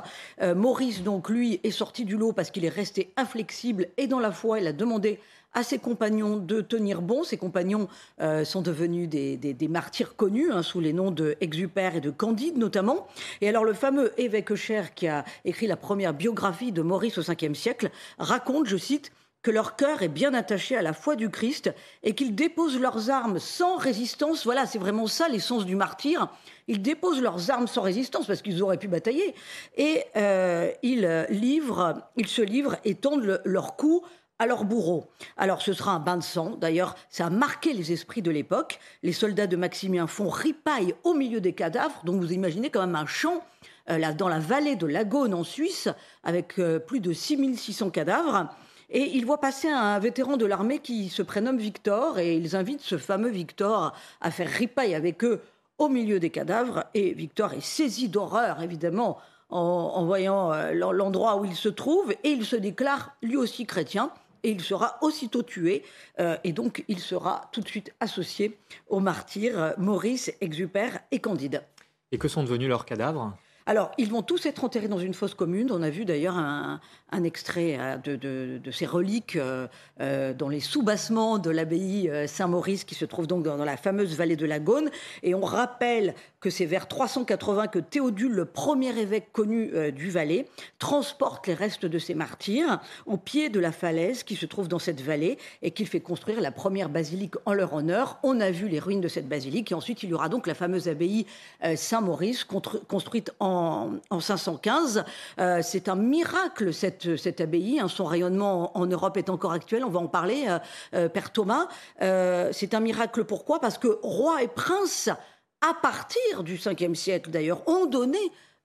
Euh, 0.43 0.57
Maurice, 0.57 1.05
donc, 1.05 1.29
lui, 1.29 1.61
est 1.63 1.71
sorti 1.71 2.05
du 2.05 2.17
lot 2.17 2.33
parce 2.33 2.51
qu'il 2.51 2.65
est 2.65 2.69
resté 2.71 3.13
inflexible 3.17 3.87
et 3.97 4.09
dans 4.09 4.19
la 4.19 4.33
foi. 4.33 4.59
Il 4.59 4.67
a 4.67 4.73
demandé 4.73 5.21
à 5.55 5.63
ses 5.63 5.79
compagnons 5.79 6.39
de 6.39 6.61
tenir 6.61 7.03
bon. 7.03 7.23
Ses 7.23 7.37
compagnons 7.37 7.87
euh, 8.21 8.45
sont 8.45 8.63
devenus 8.63 9.09
des, 9.09 9.69
martyrs 9.71 10.17
connus 10.17 10.51
hein, 10.51 10.65
sous 10.65 10.81
les 10.81 10.93
noms 10.93 11.13
de 11.13 11.37
Exupère 11.41 11.95
et 11.95 12.01
de 12.01 12.11
Candide 12.11 12.59
notamment. 12.59 13.07
Et 13.41 13.49
alors 13.49 13.65
le 13.65 13.75
fameux 13.75 14.13
évêque 14.21 14.57
Cher 14.57 14.93
qui 14.93 15.07
a 15.07 15.25
écrit 15.45 15.69
la 15.69 15.77
première 15.77 16.15
biographie 16.15 16.73
de 16.73 16.83
Maurice 16.83 17.17
au 17.19 17.23
5 17.23 17.49
siècle 17.55 17.91
raconte, 18.19 18.67
je 18.67 18.77
cite, 18.77 19.13
que 19.43 19.51
leur 19.51 19.77
cœur 19.77 20.03
est 20.03 20.09
bien 20.09 20.35
attaché 20.35 20.77
à 20.77 20.83
la 20.83 20.93
foi 20.93 21.17
du 21.17 21.31
Christ 21.31 21.73
et 22.03 22.15
qu'ils 22.15 22.35
déposent 22.35 22.79
leurs 22.79 23.11
armes 23.11 23.39
sans 23.39 23.77
résistance. 23.77 24.45
Voilà, 24.45 24.67
c'est 24.67 24.79
vraiment 24.79 25.07
ça 25.07 25.29
l'essence 25.29 25.65
du 25.65 25.77
martyr. 25.77 26.29
Ils 26.67 26.83
déposent 26.83 27.23
leurs 27.23 27.51
armes 27.51 27.67
sans 27.69 27.83
résistance 27.83 28.27
parce 28.27 28.43
qu'ils 28.43 28.63
auraient 28.63 28.79
pu 28.79 28.89
batailler 28.89 29.35
et 29.77 30.05
euh, 30.17 30.71
ils 30.83 31.27
livrent, 31.31 32.03
ils 32.17 32.27
se 32.27 32.43
livrent 32.43 32.77
et 32.85 32.95
tendent 32.95 33.41
leur 33.45 33.77
cou 33.77 34.03
à 34.39 34.47
leur 34.47 34.65
bourreau. 34.65 35.07
Alors 35.37 35.63
ce 35.63 35.73
sera 35.73 35.93
un 35.93 35.99
bain 35.99 36.17
de 36.17 36.23
sang. 36.23 36.57
D'ailleurs, 36.57 36.95
ça 37.11 37.27
a 37.27 37.31
marqué 37.31 37.73
les 37.73 37.93
esprits 37.93 38.23
de 38.23 38.31
l'époque. 38.31 38.79
Les 39.03 39.13
soldats 39.13 39.47
de 39.47 39.57
Maximien 39.57 40.07
font 40.07 40.29
ripaille 40.29 40.95
au 41.05 41.15
milieu 41.15 41.41
des 41.41 41.53
cadavres. 41.53 42.01
Donc 42.05 42.21
vous 42.21 42.33
imaginez 42.33 42.71
quand 42.71 42.81
même 42.81 42.97
un 42.97 43.07
champ 43.07 43.45
euh, 43.91 44.13
dans 44.13 44.29
la 44.29 44.39
vallée 44.39 44.77
de 44.77 44.87
Lagone 44.87 45.35
en 45.35 45.45
Suisse 45.45 45.89
avec 46.23 46.59
euh, 46.59 46.79
plus 46.79 47.01
de 47.01 47.13
6600 47.13 47.91
cadavres. 47.91 48.49
Et 48.91 49.17
il 49.17 49.27
voit 49.27 49.41
passer 49.41 49.69
un 49.69 49.99
vétéran 49.99 50.37
de 50.37 50.47
l'armée 50.47 50.79
qui 50.79 51.11
se 51.11 51.23
prénomme 51.23 51.59
Victor 51.59 52.19
et 52.19 52.37
ils 52.37 52.57
invitent 52.57 52.81
ce 52.81 52.97
fameux 52.97 53.29
Victor 53.29 53.95
à 54.21 54.31
faire 54.31 54.49
ripaille 54.49 54.95
avec 54.95 55.25
eux 55.25 55.43
au 55.77 55.89
milieu 55.89 56.19
des 56.19 56.31
cadavres. 56.31 56.85
Et 56.95 57.13
Victor 57.13 57.53
est 57.53 57.61
saisi 57.61 58.09
d'horreur, 58.09 58.63
évidemment, 58.63 59.19
en, 59.51 60.05
voyant 60.05 60.53
euh, 60.53 60.73
l'endroit 60.73 61.37
où 61.37 61.45
il 61.45 61.55
se 61.55 61.69
trouve 61.69 62.13
et 62.25 62.31
il 62.31 62.45
se 62.45 62.57
déclare 62.57 63.15
lui 63.23 63.37
aussi 63.37 63.67
chrétien. 63.67 64.11
Et 64.45 64.51
il 64.51 64.63
sera 64.63 64.99
aussitôt 65.03 65.43
tué, 65.43 65.83
euh, 66.21 66.37
et 66.45 66.53
donc 66.53 66.85
il 66.87 67.01
sera 67.01 67.49
tout 67.51 67.61
de 67.61 67.67
suite 67.67 67.93
associé 67.99 68.57
aux 68.89 69.01
martyrs 69.01 69.61
euh, 69.61 69.73
Maurice, 69.79 70.33
Exupère 70.41 71.01
et 71.11 71.19
Candide. 71.19 71.65
Et 72.13 72.19
que 72.19 72.29
sont 72.29 72.45
devenus 72.45 72.69
leurs 72.69 72.85
cadavres? 72.85 73.35
Alors, 73.69 73.91
ils 73.99 74.09
vont 74.09 74.23
tous 74.23 74.47
être 74.47 74.65
enterrés 74.65 74.89
dans 74.89 74.99
une 74.99 75.13
fosse 75.13 75.35
commune. 75.35 75.71
On 75.71 75.83
a 75.83 75.91
vu 75.91 76.07
d'ailleurs 76.07 76.39
un, 76.39 76.81
extrait 77.23 77.77
euh, 77.79 78.59
de, 78.59 78.71
ces 78.71 78.87
reliques 78.87 79.37
euh, 79.37 79.67
euh, 80.01 80.33
dans 80.33 80.49
les 80.49 80.61
soubassements 80.61 81.37
de 81.37 81.51
l'abbaye 81.51 82.11
Saint-Maurice 82.27 82.85
qui 82.85 82.95
se 82.95 83.05
trouve 83.05 83.27
donc 83.27 83.45
dans, 83.45 83.63
la 83.63 83.77
fameuse 83.77 84.17
vallée 84.17 84.37
de 84.37 84.47
la 84.47 84.59
Gaune. 84.59 84.89
Et 85.23 85.35
on 85.35 85.43
rappelle 85.43 86.15
que 86.41 86.51
c'est 86.51 86.67
vers 86.67 86.89
380 86.89 87.67
que 87.69 87.79
Théodule, 87.79 88.33
le 88.33 88.45
premier 88.45 88.97
évêque 88.99 89.33
connu 89.33 89.73
du 89.93 90.11
Valais, 90.11 90.47
transporte 90.79 91.47
les 91.47 91.55
restes 91.55 91.87
de 91.87 91.99
ces 91.99 92.15
martyrs 92.15 92.81
au 93.07 93.17
pied 93.17 93.49
de 93.49 93.61
la 93.61 93.73
falaise 93.73 94.23
qui 94.23 94.37
se 94.37 94.47
trouve 94.47 94.69
dans 94.69 94.79
cette 94.79 95.01
vallée 95.01 95.39
et 95.63 95.71
qu'il 95.71 95.87
fait 95.87 96.01
construire 96.01 96.41
la 96.41 96.53
première 96.53 96.89
basilique 96.89 97.35
en 97.45 97.55
leur 97.55 97.73
honneur. 97.75 98.19
On 98.23 98.41
a 98.41 98.51
vu 98.51 98.69
les 98.69 98.79
ruines 98.79 99.01
de 99.01 99.09
cette 99.09 99.29
basilique 99.29 99.73
et 99.73 99.75
ensuite 99.75 100.03
il 100.03 100.11
y 100.11 100.15
aura 100.15 100.29
donc 100.29 100.47
la 100.47 100.55
fameuse 100.55 100.89
abbaye 100.89 101.27
Saint-Maurice 101.75 102.45
construite 102.45 103.33
en 103.41 103.79
en, 104.11 104.21
515. 104.21 105.05
Euh, 105.39 105.61
c'est 105.63 105.89
un 105.89 105.97
miracle, 105.97 106.73
cette, 106.73 107.17
cette 107.17 107.41
abbaye. 107.41 107.81
Hein. 107.81 107.89
son 107.89 108.05
rayonnement 108.05 108.77
en, 108.77 108.87
Europe 108.87 109.17
est 109.17 109.31
encore 109.31 109.53
actuel. 109.53 109.85
On 109.85 109.91
va 109.91 110.01
en 110.01 110.07
parler, 110.07 110.47
euh, 110.49 110.59
euh, 110.95 111.09
Père 111.09 111.33
Thomas. 111.33 111.69
c'est 112.01 112.75
un 112.75 112.81
miracle 112.81 113.25
pourquoi? 113.25 113.61
Parce 113.61 113.79
que 113.79 113.99
roi 114.03 114.43
et 114.43 114.49
prince, 114.49 115.11
à 115.61 115.75
partir 115.75 116.43
du 116.43 116.57
5e 116.57 116.95
siècle 116.95 117.31
d'ailleurs, 117.31 117.67
ont 117.69 117.87
donné 117.87 118.19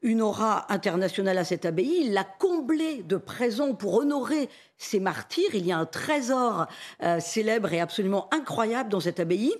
une 0.03 0.21
aura 0.21 0.71
internationale 0.71 1.37
à 1.37 1.45
cette 1.45 1.65
abbaye. 1.65 2.01
Il 2.01 2.13
l'a 2.13 2.25
comblée 2.25 3.03
de 3.03 3.15
présents 3.15 3.73
pour 3.73 3.95
honorer 3.95 4.49
ses 4.77 4.99
martyrs. 4.99 5.55
Il 5.55 5.65
y 5.65 5.71
a 5.71 5.77
un 5.77 5.85
trésor 5.85 6.67
euh, 7.01 7.21
célèbre 7.21 7.71
et 7.71 7.79
absolument 7.79 8.27
incroyable 8.33 8.89
dans 8.89 8.99
cette 8.99 9.21
abbaye. 9.21 9.53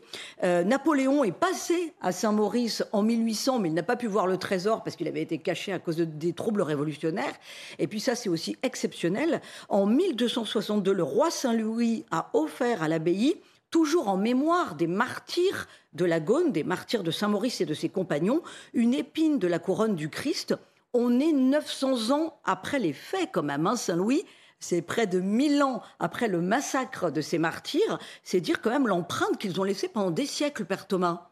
Euh, 0.43 0.65
Napoléon 0.65 1.23
est 1.23 1.31
passé 1.31 1.93
à 2.01 2.11
Saint-Maurice 2.11 2.83
en 2.91 3.03
1800, 3.03 3.59
mais 3.59 3.69
il 3.69 3.73
n'a 3.73 3.83
pas 3.83 3.95
pu 3.95 4.07
voir 4.07 4.27
le 4.27 4.35
trésor 4.37 4.83
parce 4.83 4.97
qu'il 4.97 5.07
avait 5.07 5.21
été 5.21 5.37
caché 5.37 5.71
à 5.71 5.79
cause 5.79 5.97
des 5.97 6.33
troubles 6.33 6.61
révolutionnaires. 6.61 7.35
Et 7.79 7.87
puis 7.87 8.01
ça, 8.01 8.15
c'est 8.15 8.29
aussi 8.29 8.57
exceptionnel. 8.63 9.41
En 9.69 9.85
1262, 9.85 10.91
le 10.91 11.03
roi 11.03 11.31
Saint-Louis 11.31 12.05
a 12.11 12.29
offert 12.33 12.83
à 12.83 12.89
l'abbaye 12.89 13.37
toujours 13.73 14.07
en 14.07 14.17
mémoire 14.17 14.75
des 14.75 14.85
martyrs 14.85 15.67
de 15.93 16.05
la 16.05 16.19
Gaune, 16.19 16.51
des 16.51 16.63
martyrs 16.63 17.01
de 17.01 17.09
Saint-Maurice 17.09 17.59
et 17.59 17.65
de 17.65 17.73
ses 17.73 17.89
compagnons, 17.89 18.43
une 18.75 18.93
épine 18.93 19.39
de 19.39 19.47
la 19.47 19.57
couronne 19.57 19.95
du 19.95 20.09
Christ. 20.09 20.55
On 20.93 21.19
est 21.19 21.31
900 21.33 22.11
ans 22.15 22.39
après 22.45 22.77
les 22.77 22.93
faits, 22.93 23.29
quand 23.33 23.41
même, 23.41 23.65
hein, 23.65 23.75
Saint-Louis. 23.75 24.25
C'est 24.59 24.83
près 24.83 25.07
de 25.07 25.19
1000 25.19 25.63
ans 25.63 25.81
après 25.99 26.27
le 26.27 26.39
massacre 26.39 27.09
de 27.09 27.19
ces 27.19 27.39
martyrs. 27.39 27.97
C'est 28.21 28.41
dire 28.41 28.61
quand 28.61 28.69
même 28.69 28.87
l'empreinte 28.87 29.39
qu'ils 29.39 29.59
ont 29.59 29.63
laissée 29.63 29.87
pendant 29.87 30.11
des 30.11 30.27
siècles, 30.27 30.65
Père 30.65 30.87
Thomas. 30.87 31.31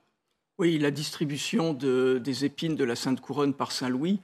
Oui, 0.58 0.80
la 0.80 0.90
distribution 0.90 1.74
des 1.74 2.44
épines 2.46 2.76
de 2.76 2.84
la 2.84 2.96
Sainte 2.96 3.22
Couronne 3.22 3.54
par 3.54 3.72
Saint-Louis 3.72 4.20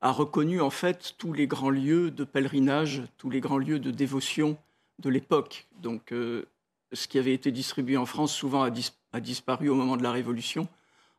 a 0.00 0.10
reconnu 0.10 0.60
en 0.60 0.70
fait 0.70 1.14
tous 1.18 1.32
les 1.32 1.46
grands 1.46 1.70
lieux 1.70 2.10
de 2.10 2.24
pèlerinage, 2.24 3.04
tous 3.16 3.30
les 3.30 3.40
grands 3.40 3.58
lieux 3.58 3.78
de 3.78 3.92
dévotion 3.92 4.58
de 4.98 5.08
l'époque. 5.08 5.68
Donc 5.80 6.12
euh, 6.12 6.46
ce 6.92 7.08
qui 7.08 7.18
avait 7.18 7.34
été 7.34 7.52
distribué 7.52 7.96
en 7.96 8.06
France 8.06 8.34
souvent 8.34 8.62
a, 8.62 9.20
disparu 9.20 9.68
au 9.68 9.74
moment 9.74 9.96
de 9.96 10.02
la 10.02 10.12
Révolution. 10.12 10.68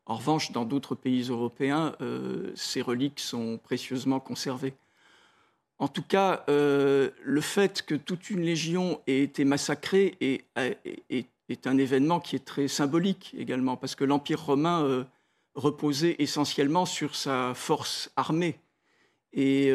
En 0.05 0.15
revanche, 0.15 0.51
dans 0.51 0.65
d'autres 0.65 0.95
pays 0.95 1.29
européens, 1.29 1.95
euh, 2.01 2.51
ces 2.55 2.81
reliques 2.81 3.19
sont 3.19 3.57
précieusement 3.57 4.19
conservées. 4.19 4.73
En 5.79 5.87
tout 5.87 6.03
cas, 6.03 6.43
euh, 6.49 7.09
le 7.23 7.41
fait 7.41 7.81
que 7.83 7.95
toute 7.95 8.29
une 8.29 8.41
légion 8.41 9.01
ait 9.07 9.21
été 9.21 9.45
massacrée 9.45 10.17
est, 10.19 10.45
un 11.65 11.77
événement 11.77 12.19
qui 12.19 12.35
est 12.35 12.45
très 12.45 12.67
symbolique 12.67 13.35
également, 13.37 13.77
parce 13.77 13.95
que 13.95 14.03
l'Empire 14.03 14.43
romain 14.43 14.83
euh, 14.83 15.03
reposait 15.55 16.15
essentiellement 16.19 16.85
sur 16.85 17.15
sa 17.15 17.53
force 17.53 18.11
armée. 18.15 18.59
Et 19.33 19.69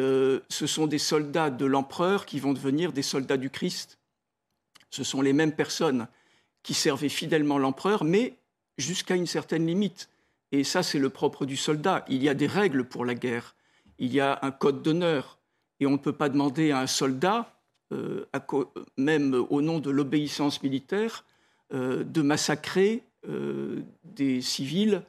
ce 0.50 0.67
sont 0.67 0.87
des 0.87 0.99
soldats 0.99 1.49
de 1.49 1.65
l'empereur 1.65 2.26
qui 2.26 2.41
vont 2.41 2.53
devenir 2.53 2.93
des 2.93 3.00
soldats 3.00 3.38
du 3.38 3.49
Christ 3.49 3.99
ce 4.90 5.05
sont 5.05 5.23
les 5.23 5.33
mêmes 5.33 5.52
personnes 5.52 6.09
qui 6.62 6.75
servaient 6.75 7.09
fidèlement 7.09 7.59
l'empereur, 7.59 8.05
mais 8.05 8.37
jusqu'à 8.78 9.14
une 9.14 9.26
certaine 9.26 9.66
limite. 9.66 10.09
Et 10.52 10.64
ça, 10.64 10.83
c'est 10.83 10.99
le 10.99 11.11
propre 11.11 11.47
du 11.47 11.57
soldat. 11.57 12.05
Il 12.09 12.23
y 12.23 12.28
a 12.28 12.35
des 12.35 12.47
règles 12.47 12.85
pour 12.85 13.05
la 13.05 13.14
guerre. 13.14 13.55
Il 13.99 14.12
y 14.12 14.21
a 14.21 14.38
un 14.43 14.50
code 14.50 14.83
d'honneur. 14.83 15.38
Et 15.81 15.87
on 15.87 15.93
ne 15.93 15.97
peut 15.97 16.12
pas 16.12 16.28
demander 16.28 16.71
à 16.71 16.81
un 16.81 16.87
soldat, 16.87 17.61
euh, 17.93 18.25
même 18.97 19.35
au 19.50 19.61
nom 19.61 19.78
de 19.78 19.90
l'obéissance 19.90 20.62
militaire, 20.62 21.25
euh, 21.73 22.05
de 22.05 22.23
massacrer 22.23 23.02
euh, 23.28 23.83
des 24.05 24.40
civils 24.40 25.02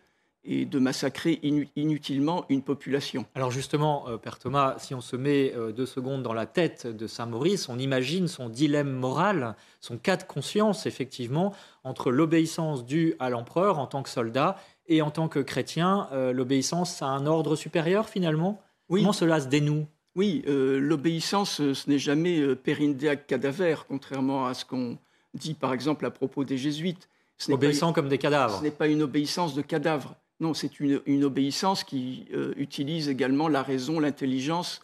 et 0.48 0.66
de 0.66 0.80
massacrer 0.80 1.39
inutilement 1.75 2.46
une 2.50 2.62
population. 2.62 3.25
Alors 3.36 3.51
justement, 3.51 4.08
euh, 4.08 4.18
Père 4.18 4.39
Thomas, 4.39 4.75
si 4.80 4.96
on 4.96 5.01
se 5.01 5.18
met 5.18 5.54
euh, 5.56 5.74
deux 5.74 5.86
secondes 5.86 6.24
dans 6.24 6.34
la 6.34 6.46
tête 6.46 6.88
de 6.88 7.06
Saint 7.06 7.25
Maurice, 7.25 7.68
on 7.68 7.77
imagine 7.77 8.27
son 8.30 8.48
dilemme 8.48 8.92
moral, 8.92 9.56
son 9.82 9.98
cas 9.98 10.16
de 10.16 10.24
conscience, 10.24 10.86
effectivement, 10.86 11.54
entre 11.84 12.12
l'obéissance 12.12 12.86
due 12.86 13.16
à 13.20 13.30
l'empereur 13.30 13.77
en 13.77 13.88
tant 13.88 14.04
que 14.04 14.10
soldat 14.10 14.56
et 14.88 15.01
en 15.01 15.12
tant 15.12 15.27
que 15.27 15.39
chrétien, 15.39 16.08
euh, 16.13 16.32
l'obéissance 16.32 17.01
à 17.01 17.08
un 17.08 17.25
ordre 17.25 17.58
supérieur 17.58 18.08
finalement? 18.08 18.62
Oui. 18.88 19.01
Comment 19.01 19.13
cela 19.13 19.42
se 19.42 19.48
dénoue? 19.48 19.86
Oui, 20.16 20.44
l'obéissance, 20.48 21.58
ce 21.58 21.89
n'est 21.89 22.00
jamais 22.00 22.56
périndeac 22.56 23.27
cadaver, 23.27 23.75
contrairement 23.88 24.48
à 24.48 24.56
ce 24.56 24.66
qu'on 24.66 24.98
dit 25.36 25.54
par 25.54 25.74
exemple 25.74 26.08
à 26.08 26.10
propos 26.10 26.44
des 26.44 26.58
jésuites. 26.58 27.08
Obéissant 27.50 27.94
comme 27.94 28.10
des 28.10 28.18
cadavres. 28.18 28.58
Ce 28.58 28.63
n'est 28.63 28.72
pas 28.72 28.88
une 28.88 29.04
obéissance 29.04 29.54
de 29.54 29.62
cadavre. 29.62 30.16
Non, 30.39 30.53
c'est 30.53 30.79
une, 30.79 31.24
obéissance 31.24 31.84
qui 31.84 32.25
euh, 32.34 32.53
utilise 32.58 33.10
également 33.10 33.48
la 33.48 33.63
raison, 33.63 34.00
l'intelligence 34.00 34.82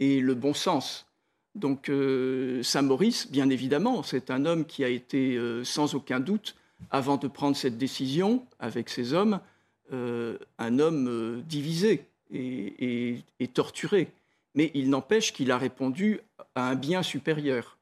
et 0.00 0.20
le 0.20 0.34
bon 0.34 0.54
sens. 0.54 1.06
Donc 1.54 1.88
euh, 1.88 2.62
Saint 2.62 2.82
Maurice, 2.82 3.30
bien 3.30 3.50
évidemment, 3.50 4.02
c'est 4.02 4.30
un 4.30 4.46
homme 4.46 4.64
qui 4.64 4.82
a 4.82 4.88
été 4.88 5.36
euh, 5.36 5.62
sans 5.62 5.94
aucun 5.94 6.20
doute, 6.20 6.56
avant 6.90 7.18
de 7.18 7.28
prendre 7.28 7.56
cette 7.56 7.76
décision 7.76 8.46
avec 8.58 8.88
ses 8.90 9.14
hommes, 9.14 9.40
un 9.92 10.78
homme 10.80 11.42
divisé 11.46 12.04
et, 12.32 13.22
torturé. 13.54 14.08
Mais 14.54 14.70
il 14.74 14.90
n'empêche 14.90 15.32
qu'il 15.32 15.50
a 15.52 15.56
répondu 15.56 16.20
à 16.54 16.68
un 16.68 16.74
bien 16.74 17.02
supérieur. 17.02 17.78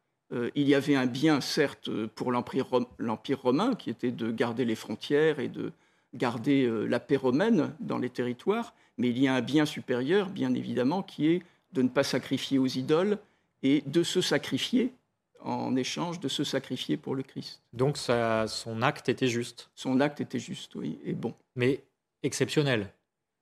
il 0.55 0.69
y 0.69 0.75
avait 0.75 0.95
un 0.95 1.07
bien, 1.07 1.41
certes, 1.41 1.91
pour 2.15 2.31
l'Empire 2.31 3.41
romain, 3.41 3.75
qui 3.75 3.91
était 3.91 4.13
de 4.13 4.31
garder 4.31 4.65
les 4.65 4.77
frontières 4.77 5.41
et 5.41 5.49
de 5.49 5.73
garder 6.15 6.65
euh, 6.65 6.87
la 6.87 7.01
paix 7.01 7.17
romaine 7.17 7.75
dans 7.81 7.99
les 7.99 8.11
territoires, 8.11 8.75
mais 8.99 9.09
il 9.09 9.19
y 9.19 9.29
a 9.29 9.35
un 9.35 9.41
bien 9.41 9.67
supérieur, 9.67 10.29
bien 10.29 10.55
évidemment, 10.55 11.03
qui 11.03 11.29
est 11.29 11.43
de 11.73 11.83
ne 11.83 11.89
pas 11.89 12.05
sacrifier 12.05 12.59
aux 12.59 12.67
idoles 12.67 13.19
et 13.63 13.83
de 13.87 14.03
se 14.03 14.21
sacrifier 14.21 14.93
en 15.45 15.75
échange 15.75 16.21
de 16.21 16.29
se 16.29 16.45
sacrifier 16.45 16.97
pour 16.97 17.17
le 17.17 17.25
Christ. 17.25 17.63
Donc 17.73 17.97
son 17.97 18.83
acte 18.83 19.09
était 19.09 19.27
juste. 19.27 19.71
Son 19.75 20.01
acte 20.01 20.21
était 20.21 20.39
juste, 20.39 20.77
oui, 20.77 21.01
et 21.05 21.15
bon. 21.15 21.35
Mais 21.57 21.83
exceptionnel. 22.23 22.93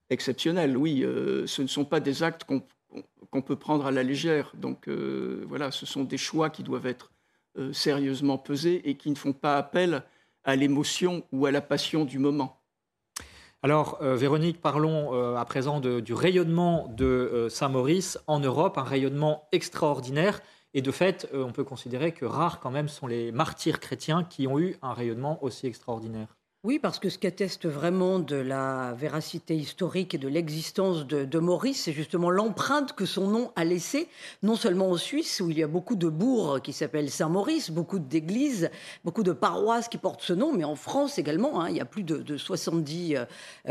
Exceptionnel, 0.08 0.78
oui. 0.78 1.04
Euh, 1.04 1.46
ce 1.46 1.60
ne 1.60 1.66
sont 1.66 1.84
pas 1.84 2.00
des 2.00 2.22
actes 2.22 2.44
qu'on 2.44 3.42
peut 3.42 3.56
prendre 3.56 3.84
à 3.84 3.90
la 3.90 4.02
légère. 4.02 4.52
Donc 4.56 4.88
euh, 4.88 5.44
voilà, 5.46 5.70
ce 5.70 5.84
sont 5.84 6.04
des 6.04 6.16
choix 6.16 6.48
qui 6.48 6.62
doivent 6.62 6.86
être 6.86 7.12
sérieusement 7.72 8.38
pesés 8.38 8.88
et 8.88 8.94
qui 8.94 9.10
ne 9.10 9.16
font 9.16 9.34
pas 9.34 9.58
appel 9.58 10.04
à 10.44 10.56
l'émotion 10.56 11.24
ou 11.32 11.46
à 11.46 11.50
la 11.50 11.60
passion 11.60 12.04
du 12.04 12.18
moment. 12.18 12.59
Alors, 13.62 13.98
euh, 14.00 14.16
Véronique, 14.16 14.62
parlons 14.62 15.12
euh, 15.12 15.36
à 15.36 15.44
présent 15.44 15.80
du 15.80 16.14
rayonnement 16.14 16.88
de 16.96 17.04
euh, 17.04 17.48
Saint-Maurice 17.50 18.18
en 18.26 18.40
Europe, 18.40 18.78
un 18.78 18.82
rayonnement 18.82 19.48
extraordinaire. 19.52 20.40
Et 20.72 20.80
de 20.80 20.90
fait, 20.90 21.28
on 21.34 21.52
peut 21.52 21.64
considérer 21.64 22.12
que 22.12 22.24
rares 22.24 22.60
quand 22.60 22.70
même 22.70 22.88
sont 22.88 23.06
les 23.06 23.32
martyrs 23.32 23.80
chrétiens 23.80 24.24
qui 24.24 24.46
ont 24.46 24.58
eu 24.58 24.76
un 24.80 24.94
rayonnement 24.94 25.42
aussi 25.44 25.66
extraordinaire. 25.66 26.39
Oui, 26.62 26.78
parce 26.78 26.98
que 26.98 27.08
ce 27.08 27.16
qui 27.16 27.26
atteste 27.26 27.66
vraiment 27.66 28.18
de 28.18 28.36
la 28.36 28.92
véracité 28.92 29.56
historique 29.56 30.12
et 30.12 30.18
de 30.18 30.28
l'existence 30.28 31.06
de, 31.06 31.38
Maurice, 31.38 31.84
c'est 31.84 31.94
justement 31.94 32.28
l'empreinte 32.28 32.92
que 32.92 33.06
son 33.06 33.28
nom 33.28 33.50
a 33.56 33.64
laissée, 33.64 34.08
non 34.42 34.56
seulement 34.56 34.90
en 34.90 34.98
Suisse, 34.98 35.40
où 35.40 35.48
il 35.48 35.58
y 35.58 35.62
a 35.62 35.66
beaucoup 35.66 35.96
de 35.96 36.10
bourgs 36.10 36.60
qui 36.60 36.74
s'appellent 36.74 37.10
Saint-Maurice, 37.10 37.70
beaucoup 37.70 37.98
d'églises, 37.98 38.68
beaucoup 39.06 39.22
de 39.22 39.32
paroisses 39.32 39.88
qui 39.88 39.96
portent 39.96 40.20
ce 40.20 40.34
nom, 40.34 40.52
mais 40.52 40.64
en 40.64 40.74
France 40.74 41.16
également, 41.18 41.62
hein, 41.62 41.70
il 41.70 41.76
y 41.76 41.80
a 41.80 41.86
plus 41.86 42.02
de, 42.02 42.36
70 42.36 43.16
euh, 43.16 43.24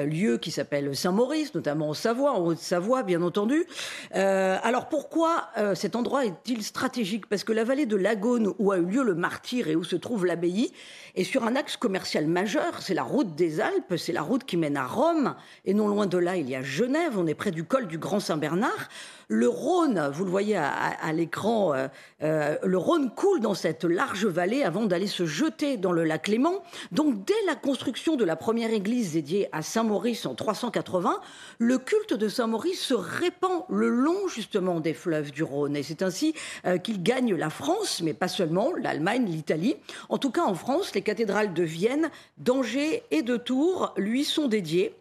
lieux 0.05 0.39
qui 0.39 0.49
s'appellent 0.49 0.95
Saint-Maurice, 0.95 1.53
notamment 1.53 1.89
en 1.89 1.93
Savoie, 1.93 2.31
en 2.31 2.43
Haute-Savoie, 2.43 3.03
bien 3.03 3.21
entendu. 3.21 3.67
Euh, 4.15 4.57
alors 4.63 4.89
pourquoi 4.89 5.49
euh, 5.59 5.75
cet 5.75 5.95
endroit 5.95 6.25
est-il 6.25 6.63
stratégique? 6.63 7.27
Parce 7.27 7.43
que 7.43 7.53
la 7.53 7.65
vallée 7.65 7.85
de 7.85 7.97
Lagone, 7.97 8.51
où 8.57 8.71
a 8.71 8.79
eu 8.79 8.85
lieu 8.85 9.03
le 9.03 9.13
martyr 9.13 9.67
et 9.67 9.75
où 9.75 9.83
se 9.83 9.95
trouve 9.95 10.25
l'abbaye, 10.25 10.71
est 11.15 11.23
sur 11.23 11.43
un 11.43 11.55
axe 11.55 11.77
commercial 11.77 12.25
majeur 12.25 12.78
c'est 12.81 12.93
la 12.93 13.03
route 13.03 13.35
des 13.35 13.61
Alpes, 13.61 13.95
c'est 13.97 14.13
la 14.13 14.21
route 14.21 14.43
qui 14.43 14.57
mène 14.57 14.77
à 14.77 14.85
Rome, 14.85 15.35
et 15.65 15.73
non 15.73 15.87
loin 15.87 16.05
de 16.05 16.17
là, 16.17 16.37
il 16.37 16.49
y 16.49 16.55
a 16.55 16.61
Genève, 16.61 17.17
on 17.17 17.27
est 17.27 17.35
près 17.35 17.51
du 17.51 17.63
col 17.63 17.87
du 17.87 17.97
Grand 17.97 18.19
Saint-Bernard. 18.19 18.89
Le 19.31 19.47
Rhône, 19.47 20.09
vous 20.11 20.25
le 20.25 20.31
voyez 20.31 20.57
à, 20.57 21.13
l'écran, 21.13 21.75
euh, 21.75 21.87
euh, 22.23 22.57
le 22.63 22.77
Rhône 22.79 23.11
coule 23.11 23.39
dans 23.41 23.53
cette 23.53 23.83
large 23.83 24.25
vallée 24.25 24.63
avant 24.63 24.85
d'aller 24.85 25.05
se 25.05 25.27
jeter 25.27 25.77
dans 25.77 25.91
le 25.91 26.03
lac 26.03 26.27
Léman. 26.27 26.63
Donc 26.91 27.25
dès 27.25 27.35
la 27.45 27.53
construction 27.53 28.15
de 28.15 28.25
la 28.25 28.35
première 28.35 28.71
église 28.71 29.13
dédiée 29.13 29.47
à 29.51 29.61
Saint-Maurice 29.61 30.25
en 30.25 30.33
380, 30.33 31.21
le 31.59 31.77
culte 31.77 32.15
de 32.15 32.27
Saint-Maurice 32.27 32.81
se 32.81 32.95
répand 32.95 33.65
le 33.69 33.89
long 33.89 34.27
justement 34.27 34.79
des 34.79 34.95
fleuves 34.95 35.29
du 35.31 35.43
Rhône. 35.43 35.75
Et 35.75 35.83
c'est 35.83 36.01
ainsi 36.01 36.33
euh, 36.65 36.79
qu'il 36.79 37.03
gagne 37.03 37.35
la 37.35 37.51
France, 37.51 38.01
mais 38.03 38.15
pas 38.15 38.29
seulement, 38.29 38.73
l'Allemagne, 38.81 39.27
l'Italie. 39.27 39.75
En 40.09 40.17
tout 40.17 40.31
cas 40.31 40.45
en 40.45 40.55
France, 40.55 40.95
les 40.95 41.03
cathédrales 41.03 41.53
de 41.53 41.61
Vienne, 41.61 42.09
d'Angers 42.39 42.68
et 42.77 43.21
de 43.21 43.37
Tours 43.37 43.93
lui 43.97 44.23
sont 44.23 44.47
dédiées. 44.47 44.93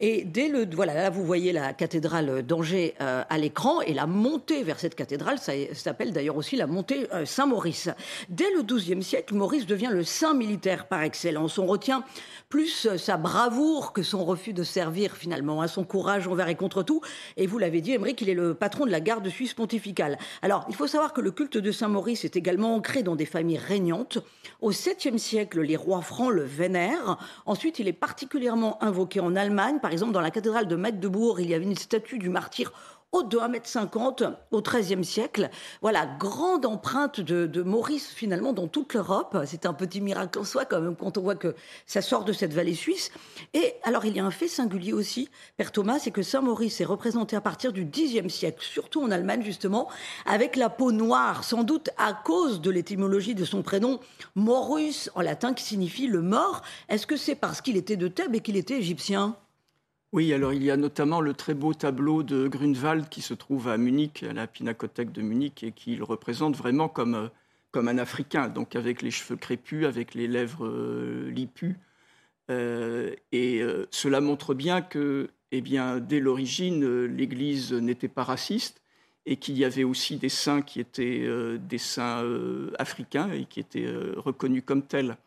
Et 0.00 0.24
dès 0.24 0.48
le... 0.48 0.66
Voilà, 0.74 0.94
là 0.94 1.10
vous 1.10 1.24
voyez 1.24 1.52
la 1.52 1.72
cathédrale 1.72 2.42
d'Angers 2.42 2.94
à 2.98 3.38
l'écran 3.38 3.80
et 3.80 3.94
la 3.94 4.06
montée 4.06 4.62
vers 4.62 4.78
cette 4.78 4.94
cathédrale, 4.94 5.38
ça 5.38 5.52
s'appelle 5.74 6.12
d'ailleurs 6.12 6.36
aussi 6.36 6.56
la 6.56 6.66
montée 6.66 7.06
euh, 7.12 7.24
Saint-Maurice. 7.24 7.90
Dès 8.28 8.50
le 8.54 8.62
XIIe 8.62 9.02
siècle, 9.02 9.34
Maurice 9.34 9.66
devient 9.66 9.90
le 9.90 10.04
saint 10.04 10.34
militaire 10.34 10.86
par 10.86 11.02
excellence. 11.02 11.58
On 11.58 11.66
retient 11.66 12.04
plus 12.48 12.86
euh, 12.86 12.98
sa 12.98 13.16
bravoure 13.16 13.92
que 13.92 14.02
son 14.02 14.24
refus 14.24 14.52
de 14.52 14.62
servir 14.62 15.16
finalement, 15.16 15.62
hein, 15.62 15.68
son 15.68 15.84
courage 15.84 16.28
envers 16.28 16.48
et 16.48 16.54
contre 16.54 16.82
tout. 16.82 17.00
Et 17.36 17.46
vous 17.46 17.58
l'avez 17.58 17.80
dit, 17.80 17.92
Émeric, 17.92 18.20
il 18.20 18.28
est 18.28 18.34
le 18.34 18.54
patron 18.54 18.86
de 18.86 18.90
la 18.90 19.00
garde 19.00 19.28
suisse 19.28 19.54
pontificale. 19.54 20.18
Alors, 20.42 20.64
il 20.68 20.74
faut 20.74 20.86
savoir 20.86 21.12
que 21.12 21.20
le 21.20 21.30
culte 21.30 21.58
de 21.58 21.72
Saint-Maurice 21.72 22.24
est 22.24 22.36
également 22.36 22.74
ancré 22.74 23.02
dans 23.02 23.16
des 23.16 23.26
familles 23.26 23.58
régnantes. 23.58 24.18
Au 24.60 24.72
7e 24.72 25.18
siècle, 25.18 25.60
les 25.60 25.76
rois 25.76 26.02
francs 26.02 26.32
le 26.32 26.42
vénèrent. 26.42 27.15
Ensuite, 27.46 27.78
il 27.78 27.88
est 27.88 27.92
particulièrement 27.92 28.82
invoqué 28.82 29.20
en 29.20 29.36
Allemagne. 29.36 29.78
Par 29.80 29.92
exemple, 29.92 30.12
dans 30.12 30.20
la 30.20 30.30
cathédrale 30.30 30.68
de 30.68 30.76
Magdebourg, 30.76 31.40
il 31.40 31.48
y 31.48 31.54
avait 31.54 31.64
une 31.64 31.76
statue 31.76 32.18
du 32.18 32.28
martyr 32.28 32.72
haute 33.12 33.30
de 33.30 33.38
1m50 33.38 34.34
au 34.50 34.62
XIIIe 34.62 35.04
siècle. 35.04 35.50
Voilà, 35.80 36.06
grande 36.18 36.66
empreinte 36.66 37.20
de, 37.20 37.62
Maurice 37.62 38.08
finalement 38.08 38.52
dans 38.52 38.68
toute 38.68 38.94
l'Europe. 38.94 39.36
C'est 39.46 39.66
un 39.66 39.72
petit 39.72 40.00
miracle 40.00 40.38
en 40.38 40.44
soi 40.44 40.64
quand 40.64 40.80
même 40.80 40.96
quand 40.96 41.16
on 41.18 41.22
voit 41.22 41.34
que 41.34 41.54
ça 41.86 42.02
sort 42.02 42.24
de 42.24 42.32
cette 42.32 42.52
vallée 42.52 42.74
suisse. 42.74 43.10
Et 43.54 43.74
alors 43.82 44.04
il 44.04 44.16
y 44.16 44.20
a 44.20 44.24
un 44.24 44.30
fait 44.30 44.48
singulier 44.48 44.92
aussi, 44.92 45.30
Père 45.56 45.72
Thomas, 45.72 45.98
c'est 45.98 46.10
que 46.10 46.22
Saint-Maurice 46.22 46.80
est 46.80 46.84
représenté 46.84 47.36
à 47.36 47.40
partir 47.40 47.72
du 47.72 47.86
Xe 47.86 48.28
siècle, 48.28 48.62
surtout 48.62 49.02
en 49.02 49.10
Allemagne 49.10 49.42
justement, 49.42 49.88
avec 50.26 50.56
la 50.56 50.68
peau 50.68 50.92
noire, 50.92 51.44
sans 51.44 51.62
doute 51.62 51.90
à 51.96 52.12
cause 52.12 52.60
de 52.60 52.70
l'étymologie 52.70 53.34
de 53.34 53.44
son 53.44 53.62
prénom 53.62 54.00
Maurus 54.34 55.10
en 55.14 55.22
latin 55.22 55.54
qui 55.54 55.64
signifie 55.64 56.06
le 56.06 56.22
mort. 56.22 56.62
Est-ce 56.88 57.06
que 57.06 57.16
c'est 57.16 57.34
parce 57.34 57.60
qu'il 57.60 57.76
était 57.76 57.96
de 57.96 58.08
Thèbes 58.08 58.34
et 58.34 58.40
qu'il 58.40 58.56
était 58.56 58.78
égyptien? 58.78 59.36
Oui, 60.16 60.32
alors 60.32 60.54
il 60.54 60.64
y 60.64 60.70
a 60.70 60.78
notamment 60.78 61.20
le 61.20 61.34
très 61.34 61.52
beau 61.52 61.74
tableau 61.74 62.22
de 62.22 62.48
Grunewald 62.48 63.10
qui 63.10 63.20
se 63.20 63.34
trouve 63.34 63.68
à 63.68 63.76
Munich, 63.76 64.22
à 64.22 64.32
la 64.32 64.46
Pinacothèque 64.46 65.12
de 65.12 65.20
Munich, 65.20 65.62
et 65.62 65.72
qui 65.72 65.94
le 65.94 66.04
représente 66.04 66.56
vraiment 66.56 66.88
comme, 66.88 67.14
euh, 67.14 67.28
comme 67.70 67.86
un 67.86 67.98
Africain, 67.98 68.48
donc 68.48 68.76
avec 68.76 69.02
les 69.02 69.10
cheveux 69.10 69.36
crépus, 69.36 69.84
avec 69.84 70.14
les 70.14 70.26
lèvres 70.26 70.66
euh, 70.66 71.30
lipues. 71.30 71.76
Euh, 72.50 73.14
et 73.30 73.60
cela 73.90 74.22
montre 74.22 74.54
bien 74.54 74.80
que, 74.80 75.28
eh 75.52 75.60
bien, 75.60 75.98
dès 75.98 76.20
l'origine, 76.20 77.04
l'Église 77.04 77.74
n'était 77.74 78.08
pas 78.08 78.24
raciste 78.24 78.80
et 79.26 79.36
qu'il 79.36 79.58
y 79.58 79.66
avait 79.66 79.84
aussi 79.84 80.16
des 80.16 80.30
saints 80.30 80.62
qui 80.62 80.80
étaient 80.80 81.28
des 81.58 81.78
saints 81.78 82.24
africains 82.78 83.30
et 83.32 83.44
qui 83.44 83.60
étaient 83.60 83.92
reconnus 84.16 84.62
comme 84.64 84.82
tels. 84.82 85.18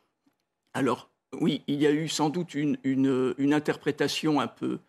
Alors, 0.73 1.10
oui, 1.34 1.62
il 1.68 1.82
y 1.82 1.88
a 1.88 1.92
eu 1.92 2.08
sans 2.08 2.30
doute 2.30 2.56
une, 2.56 3.54
interprétation 3.54 4.39
un 4.39 4.48
peu, 4.48 4.80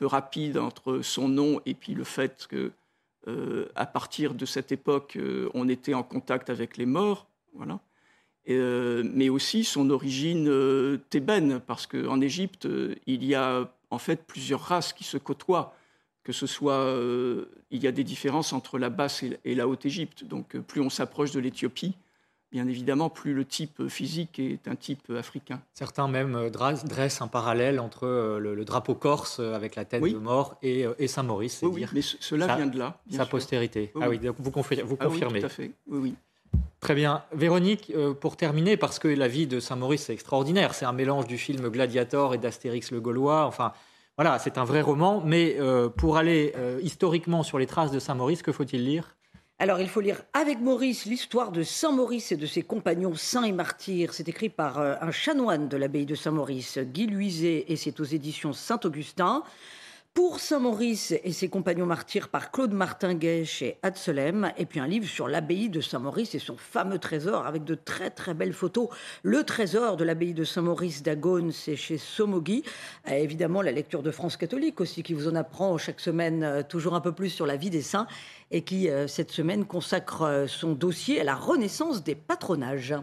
rapide 0.00 0.58
entre 0.58 1.00
son 1.02 1.28
nom 1.28 1.60
et 1.66 1.74
puis 1.74 1.94
le 1.94 2.04
fait 2.04 2.46
que, 2.48 2.72
euh, 3.26 3.68
à 3.74 3.86
partir 3.86 4.34
de 4.34 4.44
cette 4.46 4.72
époque, 4.72 5.16
euh, 5.16 5.48
on 5.54 5.68
était 5.68 5.94
en 5.94 6.02
contact 6.02 6.50
avec 6.50 6.76
les 6.76 6.86
morts, 6.86 7.26
voilà. 7.54 7.80
Euh, 8.48 9.02
mais 9.12 9.28
aussi 9.28 9.62
son 9.62 9.90
origine 9.90 10.50
thébaine, 11.10 11.60
parce 11.60 11.86
qu'en 11.86 12.20
Égypte, 12.20 12.66
il 13.06 13.24
y 13.24 13.34
a 13.34 13.70
en 13.90 13.98
fait 13.98 14.24
plusieurs 14.26 14.60
races 14.60 14.92
qui 14.94 15.04
se 15.04 15.18
côtoient, 15.18 15.74
que 16.24 16.32
ce 16.32 16.46
soit, 16.46 16.94
il 17.70 17.82
y 17.82 17.86
a 17.86 17.92
des 17.92 18.04
différences 18.04 18.52
entre 18.52 18.78
la 18.78 18.88
basse 18.90 19.22
et 19.44 19.54
la 19.54 19.68
haute 19.68 19.84
Égypte. 19.84 20.24
Donc, 20.24 20.56
plus 20.58 20.80
on 20.80 20.88
s'approche 20.88 21.30
de 21.32 21.40
l'Éthiopie, 21.40 21.94
bien 22.50 22.66
évidemment, 22.66 23.10
plus 23.10 23.34
le 23.34 23.44
type 23.44 23.88
physique 23.88 24.38
est 24.38 24.66
un 24.68 24.76
type 24.76 25.10
africain. 25.10 25.60
Certains 25.74 26.08
même 26.08 26.34
euh, 26.34 26.50
dressent 26.50 27.22
un 27.22 27.28
parallèle 27.28 27.80
entre 27.80 28.06
euh, 28.06 28.38
le, 28.38 28.64
drapeau 28.64 28.94
corse 28.94 29.38
euh, 29.40 29.54
avec 29.54 29.76
la 29.76 29.84
tête 29.84 30.02
de 30.02 30.16
mort 30.16 30.56
et, 30.62 30.86
Saint-Maurice. 31.06 31.60
Oui, 31.62 31.84
mais 31.92 32.02
cela 32.02 32.56
vient 32.56 32.66
de 32.66 32.78
là. 32.78 33.00
sa 33.10 33.26
postérité. 33.26 33.92
ah 34.00 34.08
oui, 34.08 34.20
vous, 34.38 34.50
confirmez. 34.50 34.82
Vous 34.82 34.96
confirmez. 34.96 35.38
Ah 35.38 35.40
tout 35.42 35.46
à 35.46 35.50
fait. 35.50 35.72
Oui. 35.88 36.14
Très 36.80 36.94
bien. 36.94 37.24
Véronique, 37.32 37.92
pour 38.20 38.36
terminer, 38.36 38.76
parce 38.76 38.98
que 38.98 39.08
la 39.08 39.28
vie 39.28 39.46
de 39.46 39.60
Saint-Maurice 39.60 40.08
est 40.08 40.12
extraordinaire, 40.12 40.74
c'est 40.74 40.84
un 40.84 40.92
mélange 40.92 41.26
du 41.26 41.36
film 41.36 41.68
Gladiator 41.68 42.34
et 42.34 42.38
d'Astérix 42.38 42.92
le 42.92 43.00
Gaulois. 43.00 43.44
Enfin, 43.46 43.72
Voilà, 44.16 44.38
c'est 44.38 44.58
un 44.58 44.64
vrai 44.64 44.80
roman, 44.80 45.20
mais 45.24 45.58
pour 45.96 46.16
aller 46.16 46.54
historiquement 46.80 47.42
sur 47.42 47.58
les 47.58 47.66
traces 47.66 47.90
de 47.90 47.98
Saint-Maurice, 47.98 48.42
que 48.42 48.52
faut-il 48.52 48.84
lire? 48.84 49.16
Alors, 49.60 49.80
il 49.80 49.88
faut 49.88 50.00
lire 50.00 50.22
avec 50.34 50.60
Maurice 50.60 51.04
l'histoire 51.04 51.50
de 51.50 51.64
Saint 51.64 51.90
Maurice 51.90 52.30
et 52.30 52.36
de 52.36 52.46
ses 52.46 52.62
compagnons 52.62 53.16
saints 53.16 53.42
et 53.42 53.50
martyrs. 53.50 54.14
C'est 54.14 54.28
écrit 54.28 54.50
par 54.50 54.78
euh, 54.78 54.94
un 55.00 55.10
chanoine 55.10 55.68
de 55.68 55.76
l'abbaye 55.76 56.06
de 56.06 56.14
Saint-Maurice, 56.14 56.78
Guy 56.78 57.08
Luizet, 57.08 57.64
et 57.66 57.74
c'est 57.74 57.98
aux 57.98 58.04
éditions 58.04 58.52
Saint-Augustin. 58.52 59.42
Pour 60.18 60.40
Saint-Maurice 60.40 61.14
et 61.22 61.30
ses 61.30 61.48
compagnons 61.48 61.86
martyrs 61.86 62.28
par 62.28 62.50
Claude 62.50 62.72
Martinguet 62.72 63.44
chez 63.44 63.78
Adselem, 63.84 64.50
et 64.56 64.66
puis 64.66 64.80
un 64.80 64.88
livre 64.88 65.06
sur 65.06 65.28
l'abbaye 65.28 65.68
de 65.68 65.80
Saint-Maurice 65.80 66.34
et 66.34 66.40
son 66.40 66.56
fameux 66.56 66.98
trésor 66.98 67.46
avec 67.46 67.62
de 67.62 67.76
très 67.76 68.10
très 68.10 68.34
belles 68.34 68.52
photos. 68.52 68.88
Le 69.22 69.44
trésor 69.44 69.96
de 69.96 70.02
l'abbaye 70.02 70.34
de 70.34 70.42
Saint-Maurice 70.42 71.04
d'Agone, 71.04 71.52
c'est 71.52 71.76
chez 71.76 71.98
Somogui. 71.98 72.64
Euh, 73.08 73.12
évidemment, 73.12 73.62
la 73.62 73.70
lecture 73.70 74.02
de 74.02 74.10
France 74.10 74.36
catholique 74.36 74.80
aussi, 74.80 75.04
qui 75.04 75.14
vous 75.14 75.28
en 75.28 75.36
apprend 75.36 75.78
chaque 75.78 76.00
semaine 76.00 76.42
euh, 76.42 76.62
toujours 76.64 76.96
un 76.96 77.00
peu 77.00 77.12
plus 77.12 77.30
sur 77.30 77.46
la 77.46 77.54
vie 77.54 77.70
des 77.70 77.82
saints 77.82 78.08
et 78.50 78.62
qui, 78.62 78.90
euh, 78.90 79.06
cette 79.06 79.30
semaine, 79.30 79.66
consacre 79.66 80.46
son 80.48 80.72
dossier 80.72 81.20
à 81.20 81.24
la 81.24 81.36
renaissance 81.36 82.02
des 82.02 82.16
patronages. 82.16 82.96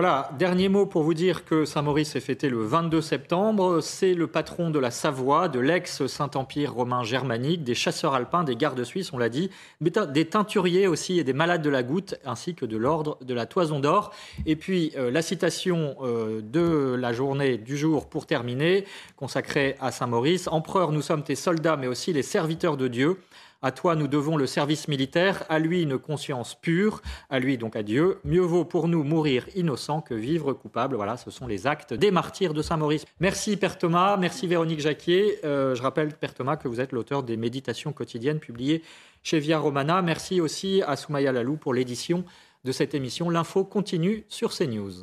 Voilà, 0.00 0.30
dernier 0.38 0.68
mot 0.68 0.86
pour 0.86 1.02
vous 1.02 1.12
dire 1.12 1.44
que 1.44 1.64
Saint-Maurice 1.64 2.14
est 2.14 2.20
fêté 2.20 2.48
le 2.48 2.62
22 2.62 3.00
septembre. 3.00 3.80
C'est 3.80 4.14
le 4.14 4.28
patron 4.28 4.70
de 4.70 4.78
la 4.78 4.92
Savoie, 4.92 5.48
de 5.48 5.58
l'ex-Saint-Empire 5.58 6.72
romain 6.72 7.02
germanique, 7.02 7.64
des 7.64 7.74
chasseurs 7.74 8.14
alpins, 8.14 8.44
des 8.44 8.54
gardes 8.54 8.84
suisses, 8.84 9.12
on 9.12 9.18
l'a 9.18 9.28
dit, 9.28 9.50
des 9.80 10.24
teinturiers 10.26 10.86
aussi 10.86 11.18
et 11.18 11.24
des 11.24 11.32
malades 11.32 11.62
de 11.62 11.68
la 11.68 11.82
goutte, 11.82 12.14
ainsi 12.24 12.54
que 12.54 12.64
de 12.64 12.76
l'ordre 12.76 13.18
de 13.22 13.34
la 13.34 13.46
toison 13.46 13.80
d'or. 13.80 14.12
Et 14.46 14.54
puis 14.54 14.92
euh, 14.96 15.10
la 15.10 15.20
citation 15.20 15.96
euh, 16.02 16.42
de 16.42 16.94
la 16.94 17.12
journée 17.12 17.58
du 17.58 17.76
jour 17.76 18.08
pour 18.08 18.26
terminer, 18.26 18.84
consacrée 19.16 19.74
à 19.80 19.90
Saint-Maurice. 19.90 20.46
Empereur, 20.46 20.92
nous 20.92 21.02
sommes 21.02 21.24
tes 21.24 21.34
soldats, 21.34 21.76
mais 21.76 21.88
aussi 21.88 22.12
les 22.12 22.22
serviteurs 22.22 22.76
de 22.76 22.86
Dieu. 22.86 23.18
À 23.60 23.72
toi, 23.72 23.96
nous 23.96 24.06
devons 24.06 24.36
le 24.36 24.46
service 24.46 24.86
militaire, 24.86 25.42
à 25.48 25.58
lui 25.58 25.82
une 25.82 25.98
conscience 25.98 26.54
pure, 26.54 27.02
à 27.28 27.40
lui 27.40 27.58
donc 27.58 27.74
à 27.74 27.82
Dieu. 27.82 28.20
Mieux 28.22 28.42
vaut 28.42 28.64
pour 28.64 28.86
nous 28.86 29.02
mourir 29.02 29.46
innocent 29.56 30.00
que 30.00 30.14
vivre 30.14 30.52
coupable. 30.52 30.94
Voilà, 30.94 31.16
ce 31.16 31.32
sont 31.32 31.48
les 31.48 31.66
actes 31.66 31.92
des 31.92 32.12
martyrs 32.12 32.54
de 32.54 32.62
Saint-Maurice. 32.62 33.04
Merci 33.18 33.56
Père 33.56 33.76
Thomas, 33.76 34.16
merci 34.16 34.46
Véronique 34.46 34.78
Jacquier. 34.78 35.40
Euh, 35.44 35.74
je 35.74 35.82
rappelle 35.82 36.14
Père 36.14 36.34
Thomas 36.34 36.56
que 36.56 36.68
vous 36.68 36.80
êtes 36.80 36.92
l'auteur 36.92 37.24
des 37.24 37.36
Méditations 37.36 37.92
quotidiennes 37.92 38.38
publiées 38.38 38.84
chez 39.24 39.40
Via 39.40 39.58
Romana. 39.58 40.02
Merci 40.02 40.40
aussi 40.40 40.80
à 40.86 40.94
Soumaya 40.94 41.32
Lalou 41.32 41.56
pour 41.56 41.74
l'édition 41.74 42.24
de 42.62 42.70
cette 42.70 42.94
émission. 42.94 43.28
L'info 43.28 43.64
continue 43.64 44.24
sur 44.28 44.56
CNews. 44.56 45.02